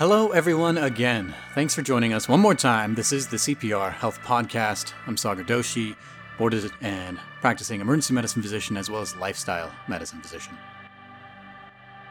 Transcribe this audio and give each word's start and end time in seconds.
Hello, 0.00 0.30
everyone, 0.30 0.78
again. 0.78 1.34
Thanks 1.54 1.74
for 1.74 1.82
joining 1.82 2.14
us 2.14 2.26
one 2.26 2.40
more 2.40 2.54
time. 2.54 2.94
This 2.94 3.12
is 3.12 3.26
the 3.26 3.36
CPR 3.36 3.92
Health 3.92 4.18
Podcast. 4.22 4.94
I'm 5.06 5.14
Sagar 5.14 5.44
Doshi, 5.44 5.94
boarded 6.38 6.72
and 6.80 7.20
practicing 7.42 7.82
emergency 7.82 8.14
medicine 8.14 8.40
physician 8.40 8.78
as 8.78 8.88
well 8.88 9.02
as 9.02 9.14
lifestyle 9.16 9.70
medicine 9.88 10.22
physician. 10.22 10.56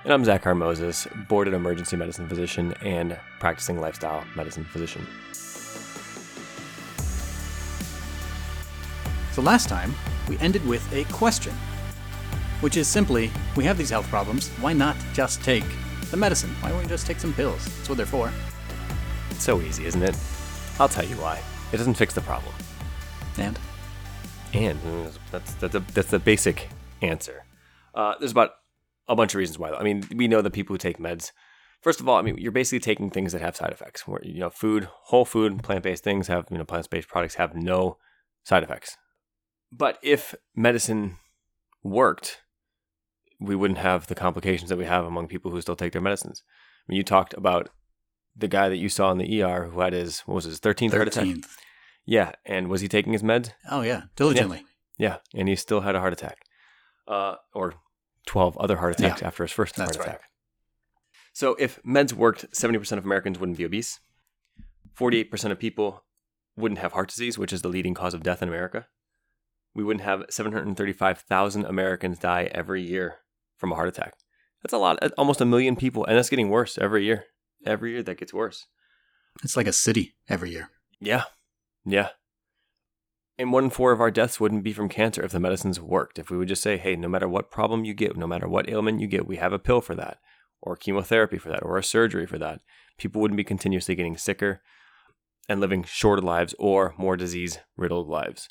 And 0.04 0.14
I'm 0.14 0.24
Zachar 0.24 0.54
Moses, 0.54 1.07
boarded 1.28 1.56
emergency 1.56 1.96
medicine 1.96 2.30
physician 2.30 2.75
and 2.84 3.20
practicing 3.39 3.82
lifestyle 3.82 4.24
medicine 4.36 4.66
physician. 4.66 5.08
So, 9.32 9.42
last 9.42 9.68
time 9.68 9.96
we 10.28 10.38
ended 10.38 10.64
with 10.68 10.88
a 10.94 11.06
question, 11.06 11.56
which 12.62 12.78
is 12.78 12.87
simply 12.87 13.32
we 13.56 13.64
have 13.64 13.79
these 13.79 13.90
health 13.90 14.07
problems, 14.10 14.50
why 14.60 14.74
not 14.74 14.96
just 15.15 15.42
take 15.42 15.65
the 16.12 16.18
medicine? 16.18 16.50
Why 16.62 16.72
won't 16.72 16.84
you 16.84 16.90
just 16.90 17.06
take 17.06 17.20
some 17.20 17.34
pills? 17.34 17.64
That's 17.66 17.90
what 17.90 17.98
they're 17.98 18.06
for. 18.06 18.32
It's 19.30 19.44
so 19.44 19.62
easy, 19.62 19.86
isn't 19.86 20.02
it? 20.02 20.18
I'll 20.80 20.90
tell 20.90 21.06
you 21.06 21.16
why. 21.16 21.42
It 21.72 21.78
doesn't 21.78 21.96
fix 21.96 22.14
the 22.14 22.22
problem. 22.22 22.54
And 23.38 23.60
And 24.54 24.80
mm, 24.82 25.18
that's 25.32 25.54
that's 25.56 25.76
a, 25.76 25.80
that's 25.94 26.10
the 26.10 26.20
basic 26.20 26.70
answer. 27.02 27.46
Uh, 27.94 28.16
there's 28.20 28.32
about 28.32 28.52
a 29.08 29.16
bunch 29.16 29.34
of 29.34 29.40
reasons 29.40 29.60
why. 29.60 29.72
I 29.72 29.84
mean, 29.84 30.04
we 30.16 30.28
know 30.28 30.42
that 30.42 30.52
people 30.52 30.74
who 30.74 30.78
take 30.78 30.98
meds. 31.00 31.32
First 31.82 32.00
of 32.00 32.10
all, 32.10 32.18
I 32.18 32.22
mean, 32.22 32.38
you're 32.38 32.52
basically 32.52 32.80
taking 32.80 33.10
things 33.10 33.32
that 33.32 33.42
have 33.42 33.56
side 33.56 33.72
effects. 33.72 34.08
Where 34.08 34.22
you 34.23 34.40
know, 34.40 34.50
food, 34.50 34.90
whole 35.06 35.26
food, 35.26 35.64
plant-based 35.64 36.04
things 36.04 36.28
have 36.28 36.46
you 36.52 36.58
know, 36.58 36.66
plant-based 36.66 37.08
products 37.08 37.36
have 37.36 37.56
no 37.56 37.98
side 38.44 38.64
effects. 38.64 38.98
But 39.72 40.00
if 40.02 40.36
medicine 40.56 41.18
worked, 41.84 42.42
we 43.39 43.56
wouldn't 43.56 43.80
have 43.80 44.08
the 44.08 44.16
complications 44.16 44.70
that 44.70 44.78
we 44.78 44.86
have 44.86 45.06
among 45.06 45.28
people 45.28 45.52
who 45.52 45.62
still 45.62 45.76
take 45.76 45.94
their 45.94 46.02
medicines. 46.02 46.44
I 46.48 46.92
mean, 46.92 46.98
you 46.98 47.04
talked 47.04 47.34
about 47.36 47.70
the 48.36 48.48
guy 48.48 48.70
that 48.70 48.78
you 48.78 48.90
saw 48.90 49.12
in 49.12 49.18
the 49.18 49.44
ER 49.44 49.66
who 49.72 49.80
had 49.80 49.94
his 49.94 50.20
what 50.22 50.36
was 50.36 50.45
his 50.45 50.59
13th, 50.59 50.92
heart 50.92 51.08
attack. 51.08 51.26
13th. 51.26 51.45
Yeah, 52.06 52.32
and 52.45 52.67
was 52.70 52.82
he 52.82 52.88
taking 52.88 53.14
his 53.14 53.23
meds? 53.23 53.52
Oh, 53.70 53.82
yeah, 53.82 54.04
diligently. 54.16 54.64
Yeah, 54.98 55.17
and 55.34 55.48
he 55.48 55.56
still 55.56 55.82
had 55.82 55.95
a 55.95 56.00
heart 56.00 56.12
attack, 56.14 56.40
uh, 57.08 57.36
or 57.54 57.76
twelve 58.26 58.58
other 58.58 58.78
heart 58.78 59.00
attacks 59.00 59.22
Yeah, 59.22 59.28
after 59.28 59.44
his 59.44 59.52
first 59.52 59.76
that's 59.76 59.95
heart 59.95 60.06
right. 60.08 60.16
attack. 60.16 60.30
So 61.32 61.56
if 61.60 61.82
meds 61.84 62.12
worked, 62.14 62.48
seventy 62.52 62.80
percent 62.80 63.00
of 63.00 63.06
Americans 63.06 63.40
wouldn't 63.40 63.58
be 63.58 63.64
obese. 63.66 64.00
Forty-eight 64.94 65.32
percent 65.32 65.54
of 65.54 65.60
people 65.60 66.04
wouldn't 66.58 66.80
have 66.80 66.92
heart 66.92 67.08
disease, 67.10 67.38
which 67.38 67.54
is 67.54 67.62
the 67.62 67.70
leading 67.70 67.94
cause 67.94 68.14
of 68.14 68.23
death 68.23 68.42
in 68.42 68.50
America. 68.50 68.88
We 69.73 69.84
wouldn't 69.86 70.04
have 70.04 70.26
seven 70.30 70.52
hundred 70.52 70.76
thirty-five 70.76 71.20
thousand 71.20 71.66
Americans 71.66 72.20
die 72.20 72.50
every 72.54 72.82
year 72.82 73.20
from 73.60 73.72
a 73.72 73.76
heart 73.76 73.90
attack. 73.90 74.16
That's 74.64 74.74
a 74.74 74.78
lot, 74.78 74.98
uh, 75.02 75.10
almost 75.18 75.42
a 75.42 75.46
million 75.46 75.76
people, 75.76 76.06
and 76.06 76.18
that's 76.18 76.30
getting 76.30 76.50
worse 76.50 76.78
every 76.78 77.06
year. 77.06 77.26
Every 77.66 77.92
year 77.92 78.04
that 78.04 78.18
gets 78.18 78.34
worse. 78.34 78.66
It's 79.44 79.58
like 79.58 79.68
a 79.68 79.74
city 79.74 80.16
every 80.28 80.52
year. 80.52 80.70
Yeah. 81.00 81.24
Yeah. 81.86 82.10
And 83.38 83.54
one 83.54 83.66
in 83.66 83.70
four 83.70 83.92
of 83.92 84.02
our 84.02 84.12
deaths 84.12 84.40
wouldn't 84.40 84.64
be 84.64 84.74
from 84.74 84.90
cancer 84.90 85.24
if 85.24 85.32
the 85.32 85.40
medicines 85.40 85.80
worked. 85.80 86.20
If 86.20 86.30
we 86.30 86.38
would 86.38 86.50
just 86.50 86.64
say, 86.64 86.78
hey, 86.78 86.96
no 86.96 87.08
matter 87.08 87.28
what 87.28 87.52
problem 87.52 87.86
you 87.86 87.94
get, 87.94 88.18
no 88.18 88.28
matter 88.28 88.50
what 88.50 88.70
ailment 88.70 89.00
you 89.00 89.08
get, 89.08 89.28
we 89.28 89.38
have 89.38 89.54
a 89.54 89.60
pill 89.60 89.80
for 89.80 89.96
that, 89.96 90.18
or 90.62 90.76
chemotherapy 90.76 91.38
for 91.38 91.50
that, 91.50 91.64
or 91.64 91.78
a 91.78 91.84
surgery 91.84 92.26
for 92.26 92.38
that, 92.38 92.62
people 92.98 93.22
wouldn't 93.22 93.38
be 93.38 93.46
continuously 93.46 93.96
getting 93.96 94.18
sicker 94.18 94.62
and 95.48 95.62
living 95.62 95.84
shorter 95.84 96.22
lives 96.22 96.54
or 96.60 96.94
more 96.98 97.16
disease 97.16 97.60
riddled 97.78 98.10
lives. 98.10 98.50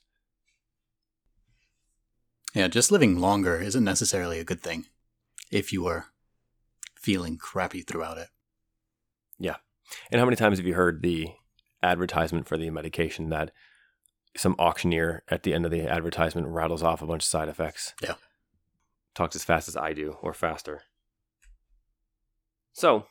Yeah, 2.55 2.69
just 2.69 2.91
living 2.91 3.19
longer 3.19 3.61
isn't 3.61 3.84
necessarily 3.84 4.39
a 4.39 4.45
good 4.45 4.62
thing 4.62 4.87
if 5.50 5.72
you 5.72 5.86
are 5.86 6.06
feeling 6.94 7.38
crappy 7.38 7.82
throughout 7.82 8.18
it. 8.18 8.28
Yeah. 9.38 9.56
And 10.10 10.19
how 10.19 10.26
many 10.26 10.36
times 10.36 10.59
have 10.59 10.66
you 10.66 10.75
heard 10.75 11.03
the 11.03 11.28
advertisement 11.82 12.47
for 12.47 12.59
the 12.59 12.70
medication 12.70 13.31
that 13.31 13.53
some 14.37 14.56
auctioneer 14.58 15.22
at 15.28 15.42
the 15.42 15.54
end 15.54 15.64
of 15.64 15.70
the 15.70 15.82
advertisement 15.82 16.48
rattles 16.48 16.82
off 16.82 17.03
a 17.03 17.06
bunch 17.06 17.22
of 17.22 17.28
side 17.28 17.48
effects? 17.48 17.94
Yeah. 18.03 18.14
Talks 19.14 19.37
as 19.37 19.44
fast 19.44 19.69
as 19.69 19.76
I 19.76 19.92
do 19.92 20.16
or 20.22 20.34
faster. 20.34 20.82
So, 22.72 23.06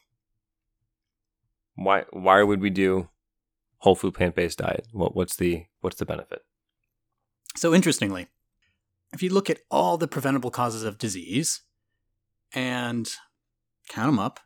why 1.75 2.05
why 2.11 2.43
would 2.43 2.61
we 2.61 2.69
do 2.69 3.09
whole 3.79 3.95
food 3.95 4.13
plant 4.13 4.35
based 4.35 4.59
diet? 4.59 4.87
What 4.91 5.15
what's 5.15 5.35
the 5.35 5.65
what's 5.81 5.97
the 5.97 6.05
benefit? 6.05 6.39
So, 7.55 7.73
interestingly, 7.73 8.27
if 9.11 9.21
you 9.21 9.29
look 9.29 9.49
at 9.49 9.59
all 9.69 9.97
the 9.97 10.07
preventable 10.07 10.51
causes 10.51 10.83
of 10.83 10.97
disease 10.97 11.61
and 12.53 13.09
count 13.89 14.07
them 14.07 14.19
up, 14.19 14.39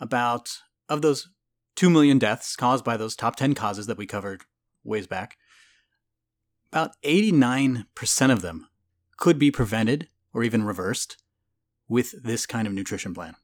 about 0.00 0.58
of 0.88 1.02
those 1.02 1.28
2 1.76 1.90
million 1.90 2.18
deaths 2.18 2.56
caused 2.56 2.84
by 2.84 2.96
those 2.96 3.16
top 3.16 3.36
10 3.36 3.54
causes 3.54 3.86
that 3.86 3.98
we 3.98 4.06
covered 4.06 4.42
ways 4.82 5.06
back, 5.06 5.36
about 6.72 6.92
89% 7.02 7.84
of 8.30 8.42
them 8.42 8.68
could 9.16 9.38
be 9.38 9.50
prevented 9.50 10.08
or 10.32 10.42
even 10.42 10.64
reversed 10.64 11.22
with 11.88 12.22
this 12.22 12.46
kind 12.46 12.66
of 12.66 12.74
nutrition 12.74 13.14
plan. 13.14 13.36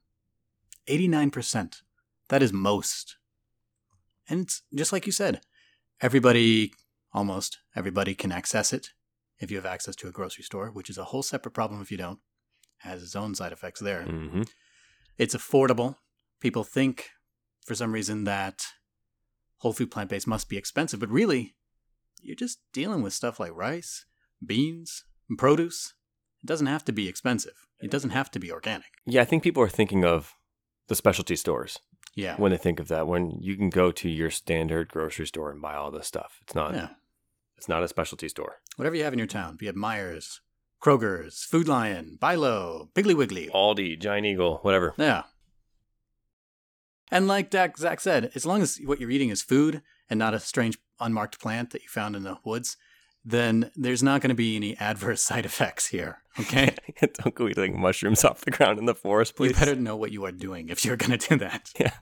89%. 0.87 1.81
That 2.29 2.43
is 2.43 2.53
most. 2.53 3.17
And 4.27 4.41
it's 4.41 4.61
just 4.73 4.93
like 4.93 5.05
you 5.05 5.11
said, 5.11 5.41
everybody, 5.99 6.73
almost 7.13 7.59
everybody, 7.75 8.15
can 8.15 8.31
access 8.31 8.73
it 8.73 8.91
if 9.39 9.51
you 9.51 9.57
have 9.57 9.65
access 9.65 9.95
to 9.97 10.07
a 10.07 10.11
grocery 10.11 10.43
store, 10.43 10.69
which 10.69 10.89
is 10.89 10.97
a 10.97 11.05
whole 11.05 11.23
separate 11.23 11.53
problem 11.53 11.81
if 11.81 11.91
you 11.91 11.97
don't. 11.97 12.19
Has 12.83 13.03
its 13.03 13.15
own 13.15 13.35
side 13.35 13.51
effects 13.51 13.79
there. 13.79 14.01
Mm-hmm. 14.07 14.43
It's 15.17 15.35
affordable. 15.35 15.97
People 16.39 16.63
think 16.63 17.09
for 17.65 17.75
some 17.75 17.91
reason 17.91 18.23
that 18.23 18.63
whole 19.57 19.73
food 19.73 19.91
plant 19.91 20.09
based 20.09 20.27
must 20.27 20.49
be 20.49 20.57
expensive, 20.57 20.99
but 20.99 21.09
really, 21.09 21.55
you're 22.21 22.35
just 22.35 22.59
dealing 22.73 23.01
with 23.03 23.13
stuff 23.13 23.39
like 23.39 23.51
rice, 23.55 24.05
beans, 24.45 25.05
and 25.29 25.37
produce. 25.37 25.93
It 26.43 26.47
doesn't 26.47 26.67
have 26.67 26.83
to 26.85 26.91
be 26.91 27.07
expensive. 27.07 27.67
It 27.79 27.91
doesn't 27.91 28.09
have 28.11 28.31
to 28.31 28.39
be 28.39 28.51
organic. 28.51 28.87
Yeah, 29.05 29.21
I 29.21 29.25
think 29.25 29.43
people 29.43 29.61
are 29.61 29.69
thinking 29.69 30.03
of 30.03 30.33
the 30.87 30.95
specialty 30.95 31.35
stores 31.35 31.79
Yeah. 32.15 32.35
when 32.37 32.51
they 32.51 32.57
think 32.57 32.79
of 32.79 32.87
that. 32.87 33.05
When 33.07 33.31
you 33.39 33.55
can 33.55 33.69
go 33.69 33.91
to 33.91 34.09
your 34.09 34.31
standard 34.31 34.89
grocery 34.89 35.27
store 35.27 35.51
and 35.51 35.61
buy 35.61 35.75
all 35.75 35.91
this 35.91 36.07
stuff, 36.07 36.39
it's 36.41 36.55
not 36.55 36.73
Yeah. 36.73 36.89
it's 37.57 37.67
not 37.69 37.83
a 37.83 37.87
specialty 37.87 38.27
store. 38.27 38.57
Whatever 38.75 38.95
you 38.95 39.03
have 39.03 39.13
in 39.13 39.19
your 39.19 39.27
town, 39.27 39.55
be 39.57 39.67
it 39.67 39.75
Meijer's, 39.75 40.41
Kroger's, 40.81 41.43
Food 41.43 41.67
Lion, 41.67 42.17
Bi-Lo, 42.19 42.89
Piggly 42.95 43.15
Wiggly. 43.15 43.49
Aldi, 43.53 43.99
Giant 43.99 44.25
Eagle, 44.25 44.57
whatever. 44.63 44.93
Yeah. 44.97 45.23
And 47.11 47.27
like 47.27 47.49
Dak, 47.49 47.77
Zach 47.77 47.99
said, 47.99 48.31
as 48.35 48.45
long 48.45 48.61
as 48.61 48.79
what 48.85 48.99
you're 48.99 49.11
eating 49.11 49.29
is 49.29 49.43
food 49.43 49.81
and 50.09 50.17
not 50.17 50.33
a 50.33 50.39
strange 50.39 50.79
unmarked 50.99 51.39
plant 51.39 51.71
that 51.71 51.83
you 51.83 51.89
found 51.89 52.15
in 52.15 52.23
the 52.23 52.37
woods, 52.43 52.77
then 53.23 53.69
there's 53.75 54.01
not 54.01 54.21
going 54.21 54.29
to 54.29 54.35
be 54.35 54.55
any 54.55 54.75
adverse 54.77 55.21
side 55.23 55.45
effects 55.45 55.87
here. 55.87 56.23
Okay? 56.39 56.73
Don't 57.01 57.35
go 57.35 57.47
eating 57.47 57.79
mushrooms 57.79 58.23
off 58.23 58.41
the 58.41 58.51
ground 58.51 58.79
in 58.79 58.85
the 58.85 58.95
forest, 58.95 59.35
please. 59.35 59.49
you 59.49 59.55
better 59.55 59.75
know 59.75 59.95
what 59.95 60.11
you 60.11 60.25
are 60.25 60.31
doing 60.31 60.69
if 60.69 60.83
you're 60.83 60.97
going 60.97 61.17
to 61.17 61.29
do 61.29 61.37
that. 61.37 61.71
Yeah. 61.79 61.93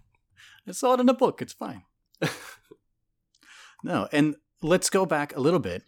I 0.67 0.71
saw 0.71 0.93
it 0.93 0.99
in 0.99 1.09
a 1.09 1.13
book. 1.15 1.41
It's 1.41 1.53
fine. 1.53 1.83
no, 3.83 4.07
and 4.11 4.35
let's 4.61 4.89
go 4.91 5.05
back 5.05 5.35
a 5.35 5.39
little 5.39 5.59
bit. 5.59 5.81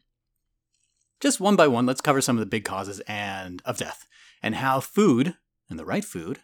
Just 1.22 1.40
one 1.40 1.56
by 1.56 1.68
one, 1.68 1.86
let's 1.86 2.02
cover 2.02 2.20
some 2.20 2.36
of 2.36 2.40
the 2.40 2.50
big 2.50 2.66
causes 2.66 3.00
and 3.08 3.62
of 3.64 3.78
death 3.78 4.08
and 4.42 4.56
how 4.56 4.80
food 4.80 5.36
and 5.70 5.78
the 5.78 5.86
right 5.86 6.04
food 6.04 6.40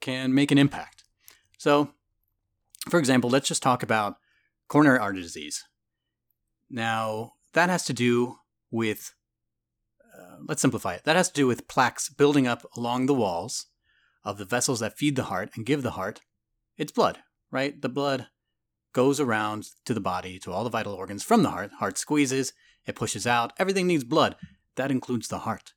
can 0.00 0.34
make 0.34 0.50
an 0.50 0.58
impact. 0.58 1.04
So, 1.56 1.88
for 2.90 2.98
example, 2.98 3.30
let's 3.30 3.48
just 3.48 3.62
talk 3.62 3.82
about 3.82 4.16
coronary 4.68 4.98
artery 4.98 5.22
disease. 5.22 5.64
Now, 6.68 7.32
that 7.54 7.70
has 7.70 7.84
to 7.86 7.94
do 7.94 8.36
with, 8.70 9.14
uh, 10.14 10.36
let's 10.46 10.60
simplify 10.60 10.94
it. 10.94 11.04
That 11.04 11.16
has 11.16 11.28
to 11.28 11.34
do 11.34 11.46
with 11.46 11.68
plaques 11.68 12.10
building 12.10 12.46
up 12.46 12.66
along 12.76 13.06
the 13.06 13.14
walls 13.14 13.66
of 14.22 14.36
the 14.36 14.44
vessels 14.44 14.80
that 14.80 14.98
feed 14.98 15.16
the 15.16 15.24
heart 15.24 15.50
and 15.54 15.64
give 15.64 15.82
the 15.82 15.92
heart 15.92 16.20
its 16.76 16.92
blood, 16.92 17.18
right? 17.50 17.80
The 17.80 17.88
blood 17.88 18.28
goes 18.92 19.18
around 19.18 19.68
to 19.86 19.94
the 19.94 20.00
body, 20.00 20.38
to 20.40 20.52
all 20.52 20.64
the 20.64 20.70
vital 20.70 20.92
organs 20.92 21.22
from 21.22 21.42
the 21.42 21.50
heart. 21.50 21.70
Heart 21.78 21.96
squeezes, 21.96 22.52
it 22.86 22.96
pushes 22.96 23.26
out. 23.26 23.52
Everything 23.58 23.86
needs 23.86 24.04
blood. 24.04 24.36
That 24.76 24.90
includes 24.90 25.28
the 25.28 25.40
heart. 25.40 25.74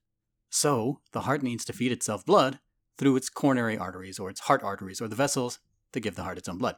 So, 0.50 1.02
the 1.12 1.22
heart 1.22 1.44
needs 1.44 1.66
to 1.66 1.74
feed 1.74 1.92
itself 1.92 2.26
blood 2.26 2.60
through 2.98 3.16
its 3.18 3.30
coronary 3.30 3.78
arteries 3.78 4.20
or 4.20 4.30
its 4.30 4.42
heart 4.42 4.64
arteries 4.64 5.02
or 5.02 5.08
the 5.08 5.16
vessels 5.16 5.60
to 5.92 6.00
give 6.00 6.16
the 6.16 6.24
heart 6.24 6.38
its 6.38 6.48
own 6.48 6.58
blood. 6.58 6.78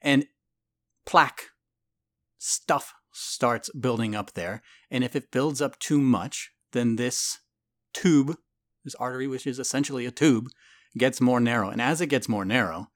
And 0.00 0.26
plaque 1.06 1.50
stuff 2.38 2.94
starts 3.12 3.70
building 3.70 4.14
up 4.14 4.32
there. 4.32 4.62
And 4.90 5.04
if 5.04 5.14
it 5.14 5.30
builds 5.30 5.62
up 5.62 5.78
too 5.78 6.00
much, 6.00 6.50
then 6.72 6.96
this 6.96 7.38
tube, 7.92 8.36
this 8.84 8.94
artery, 8.96 9.28
which 9.28 9.46
is 9.46 9.58
essentially 9.58 10.06
a 10.06 10.10
tube, 10.10 10.48
gets 10.96 11.20
more 11.20 11.40
narrow. 11.40 11.68
And 11.68 11.80
as 11.80 12.00
it 12.00 12.08
gets 12.08 12.28
more 12.28 12.44
narrow, 12.44 12.88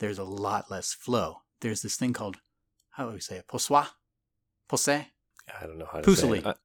there's 0.00 0.18
a 0.18 0.24
lot 0.24 0.70
less 0.70 0.92
flow. 0.92 1.42
There's 1.60 1.82
this 1.82 1.96
thing 1.96 2.12
called, 2.12 2.38
how 2.90 3.06
do 3.06 3.14
we 3.14 3.20
say 3.20 3.36
it? 3.36 3.48
Poisson? 3.48 3.86
Posse? 4.68 5.08
I 5.60 5.66
don't 5.66 5.78
know 5.78 5.88
how 5.90 6.00
to 6.00 6.10
Pusely. 6.10 6.42
say 6.42 6.50
it. 6.50 6.56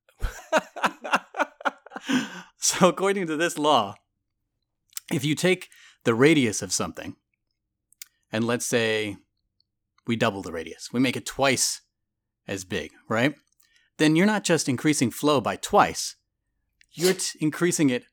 so, 2.57 2.87
according 2.89 3.27
to 3.27 3.35
this 3.37 3.57
law, 3.57 3.95
if 5.11 5.23
you 5.25 5.35
take 5.35 5.69
the 6.03 6.13
radius 6.15 6.61
of 6.61 6.71
something 6.71 7.15
and 8.31 8.45
let's 8.45 8.65
say 8.65 9.17
we 10.07 10.15
double 10.15 10.41
the 10.41 10.51
radius, 10.51 10.89
we 10.91 10.99
make 10.99 11.15
it 11.15 11.25
twice 11.25 11.81
as 12.47 12.65
big, 12.65 12.91
right? 13.09 13.35
Then 13.97 14.15
you're 14.15 14.25
not 14.25 14.43
just 14.43 14.67
increasing 14.67 15.11
flow 15.11 15.39
by 15.39 15.55
twice, 15.55 16.15
you're 16.91 17.13
t- 17.13 17.37
increasing 17.39 17.89
it 17.89 18.03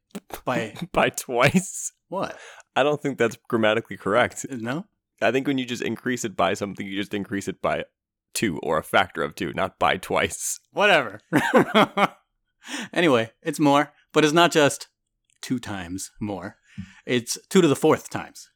by 0.45 0.75
By 0.93 1.11
twice. 1.11 1.93
what? 2.09 2.37
I 2.75 2.83
don't 2.83 3.01
think 3.03 3.19
that's 3.19 3.37
grammatically 3.49 3.97
correct. 3.97 4.47
No? 4.51 4.87
I 5.23 5.31
think 5.33 5.47
when 5.47 5.59
you 5.59 5.65
just 5.67 5.83
increase 5.83 6.25
it 6.25 6.35
by 6.37 6.55
something, 6.55 6.87
you 6.87 6.97
just 6.97 7.15
increase 7.15 7.47
it 7.49 7.61
by 7.61 7.85
two 8.35 8.59
or 8.59 8.79
a 8.79 8.85
factor 8.85 9.23
of 9.23 9.35
two, 9.35 9.53
not 9.53 9.79
by 9.79 9.97
twice. 9.97 10.61
Whatever. 10.73 11.21
anyway, 12.93 13.33
it's 13.43 13.61
more, 13.61 13.93
but 14.13 14.25
it's 14.25 14.33
not 14.33 14.53
just 14.53 14.89
two 15.41 15.59
times 15.59 16.11
more. 16.21 16.57
It's 17.07 17.39
two 17.49 17.61
to 17.61 17.69
the 17.69 17.77
fourth 17.77 18.11
times. 18.11 18.51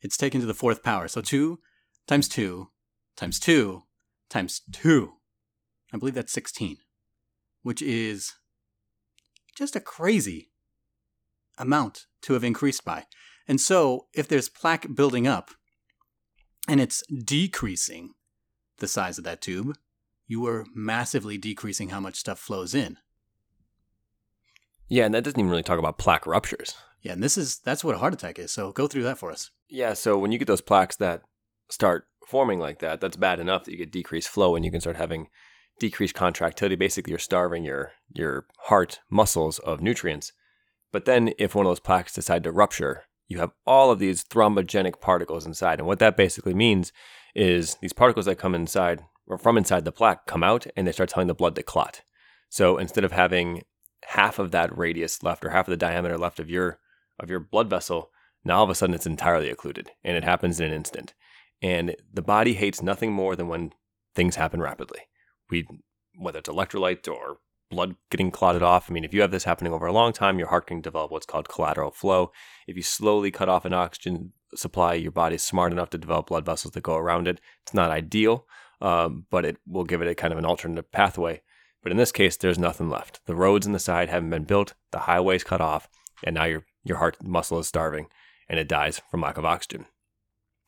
It's 0.00 0.16
taken 0.16 0.40
to 0.40 0.46
the 0.46 0.54
fourth 0.54 0.82
power. 0.82 1.08
So 1.08 1.20
two 1.20 1.60
times 2.06 2.28
two 2.28 2.70
times 3.16 3.38
two 3.38 3.82
times 4.28 4.62
two. 4.72 5.12
I 5.92 5.98
believe 5.98 6.14
that's 6.14 6.32
16, 6.32 6.78
which 7.62 7.82
is 7.82 8.34
just 9.56 9.76
a 9.76 9.80
crazy 9.80 10.50
amount 11.58 12.06
to 12.22 12.32
have 12.32 12.44
increased 12.44 12.84
by. 12.84 13.06
And 13.46 13.60
so 13.60 14.06
if 14.14 14.28
there's 14.28 14.48
plaque 14.48 14.94
building 14.94 15.26
up 15.26 15.50
and 16.68 16.80
it's 16.80 17.02
decreasing 17.06 18.14
the 18.80 18.88
size 18.88 19.18
of 19.18 19.24
that 19.24 19.40
tube, 19.40 19.76
you 20.26 20.46
are 20.46 20.66
massively 20.74 21.38
decreasing 21.38 21.90
how 21.90 22.00
much 22.00 22.16
stuff 22.16 22.38
flows 22.38 22.74
in. 22.74 22.98
Yeah, 24.88 25.04
and 25.04 25.14
that 25.14 25.24
doesn't 25.24 25.38
even 25.38 25.50
really 25.50 25.62
talk 25.62 25.78
about 25.78 25.98
plaque 25.98 26.26
ruptures. 26.26 26.74
Yeah, 27.00 27.12
and 27.12 27.22
this 27.22 27.38
is 27.38 27.60
that's 27.60 27.84
what 27.84 27.94
a 27.94 27.98
heart 27.98 28.12
attack 28.12 28.38
is. 28.38 28.52
So 28.52 28.72
go 28.72 28.86
through 28.86 29.04
that 29.04 29.18
for 29.18 29.30
us. 29.30 29.50
Yeah, 29.68 29.94
so 29.94 30.18
when 30.18 30.32
you 30.32 30.38
get 30.38 30.48
those 30.48 30.60
plaques 30.60 30.96
that 30.96 31.22
start 31.70 32.08
forming 32.26 32.58
like 32.58 32.80
that, 32.80 33.00
that's 33.00 33.16
bad 33.16 33.40
enough 33.40 33.64
that 33.64 33.72
you 33.72 33.78
get 33.78 33.92
decreased 33.92 34.28
flow 34.28 34.56
and 34.56 34.64
you 34.64 34.70
can 34.70 34.80
start 34.80 34.96
having 34.96 35.28
decreased 35.78 36.14
contractility. 36.14 36.76
Basically, 36.76 37.12
you're 37.12 37.18
starving 37.18 37.64
your 37.64 37.92
your 38.12 38.46
heart 38.64 39.00
muscles 39.08 39.58
of 39.60 39.80
nutrients. 39.80 40.32
But 40.92 41.04
then 41.04 41.32
if 41.38 41.54
one 41.54 41.66
of 41.66 41.70
those 41.70 41.80
plaques 41.80 42.14
decide 42.14 42.42
to 42.44 42.52
rupture, 42.52 43.04
you 43.28 43.38
have 43.38 43.52
all 43.64 43.92
of 43.92 44.00
these 44.00 44.24
thrombogenic 44.24 45.00
particles 45.00 45.46
inside. 45.46 45.78
And 45.78 45.86
what 45.86 46.00
that 46.00 46.16
basically 46.16 46.54
means 46.54 46.92
is 47.34 47.76
these 47.80 47.92
particles 47.92 48.26
that 48.26 48.36
come 48.36 48.54
inside 48.54 49.04
or 49.26 49.38
from 49.38 49.56
inside 49.56 49.84
the 49.84 49.92
plaque 49.92 50.26
come 50.26 50.42
out 50.42 50.66
and 50.76 50.86
they 50.86 50.92
start 50.92 51.08
telling 51.08 51.28
the 51.28 51.34
blood 51.34 51.54
to 51.54 51.62
clot. 51.62 52.02
So 52.48 52.78
instead 52.78 53.04
of 53.04 53.12
having 53.12 53.62
half 54.04 54.38
of 54.38 54.50
that 54.50 54.76
radius 54.76 55.22
left 55.22 55.44
or 55.44 55.50
half 55.50 55.68
of 55.68 55.70
the 55.70 55.76
diameter 55.76 56.18
left 56.18 56.40
of 56.40 56.50
your 56.50 56.78
of 57.18 57.30
your 57.30 57.40
blood 57.40 57.68
vessel, 57.68 58.10
now 58.44 58.58
all 58.58 58.64
of 58.64 58.70
a 58.70 58.74
sudden 58.74 58.94
it's 58.94 59.06
entirely 59.06 59.50
occluded 59.50 59.90
and 60.02 60.16
it 60.16 60.24
happens 60.24 60.58
in 60.58 60.66
an 60.66 60.72
instant. 60.72 61.14
And 61.62 61.94
the 62.12 62.22
body 62.22 62.54
hates 62.54 62.82
nothing 62.82 63.12
more 63.12 63.36
than 63.36 63.48
when 63.48 63.72
things 64.14 64.36
happen 64.36 64.60
rapidly. 64.60 65.00
We 65.50 65.66
whether 66.18 66.40
it's 66.40 66.48
electrolytes 66.48 67.08
or 67.08 67.38
blood 67.70 67.94
getting 68.10 68.30
clotted 68.30 68.62
off. 68.62 68.90
I 68.90 68.92
mean, 68.92 69.04
if 69.04 69.14
you 69.14 69.20
have 69.20 69.30
this 69.30 69.44
happening 69.44 69.72
over 69.72 69.86
a 69.86 69.92
long 69.92 70.12
time, 70.12 70.38
your 70.38 70.48
heart 70.48 70.66
can 70.66 70.80
develop 70.80 71.10
what's 71.10 71.26
called 71.26 71.48
collateral 71.48 71.92
flow. 71.92 72.32
If 72.66 72.76
you 72.76 72.82
slowly 72.82 73.30
cut 73.30 73.48
off 73.48 73.64
an 73.64 73.72
oxygen 73.72 74.32
supply, 74.54 74.94
your 74.94 75.12
body's 75.12 75.42
smart 75.42 75.72
enough 75.72 75.90
to 75.90 75.98
develop 75.98 76.26
blood 76.26 76.46
vessels 76.46 76.72
that 76.72 76.82
go 76.82 76.96
around 76.96 77.28
it. 77.28 77.40
It's 77.62 77.74
not 77.74 77.90
ideal, 77.90 78.46
um, 78.80 79.26
but 79.30 79.44
it 79.44 79.58
will 79.66 79.84
give 79.84 80.02
it 80.02 80.08
a 80.08 80.14
kind 80.14 80.32
of 80.32 80.38
an 80.38 80.46
alternative 80.46 80.90
pathway. 80.90 81.42
But 81.82 81.92
in 81.92 81.98
this 81.98 82.12
case, 82.12 82.36
there's 82.36 82.58
nothing 82.58 82.90
left. 82.90 83.20
The 83.26 83.34
roads 83.34 83.66
in 83.66 83.72
the 83.72 83.78
side 83.78 84.08
haven't 84.08 84.30
been 84.30 84.44
built, 84.44 84.74
the 84.90 85.00
highway's 85.00 85.44
cut 85.44 85.60
off, 85.60 85.88
and 86.22 86.34
now 86.34 86.44
your 86.44 86.64
your 86.84 86.98
heart 86.98 87.22
muscle 87.22 87.58
is 87.58 87.66
starving 87.66 88.08
and 88.48 88.58
it 88.58 88.68
dies 88.68 89.00
from 89.10 89.20
lack 89.20 89.36
of 89.36 89.44
oxygen. 89.44 89.86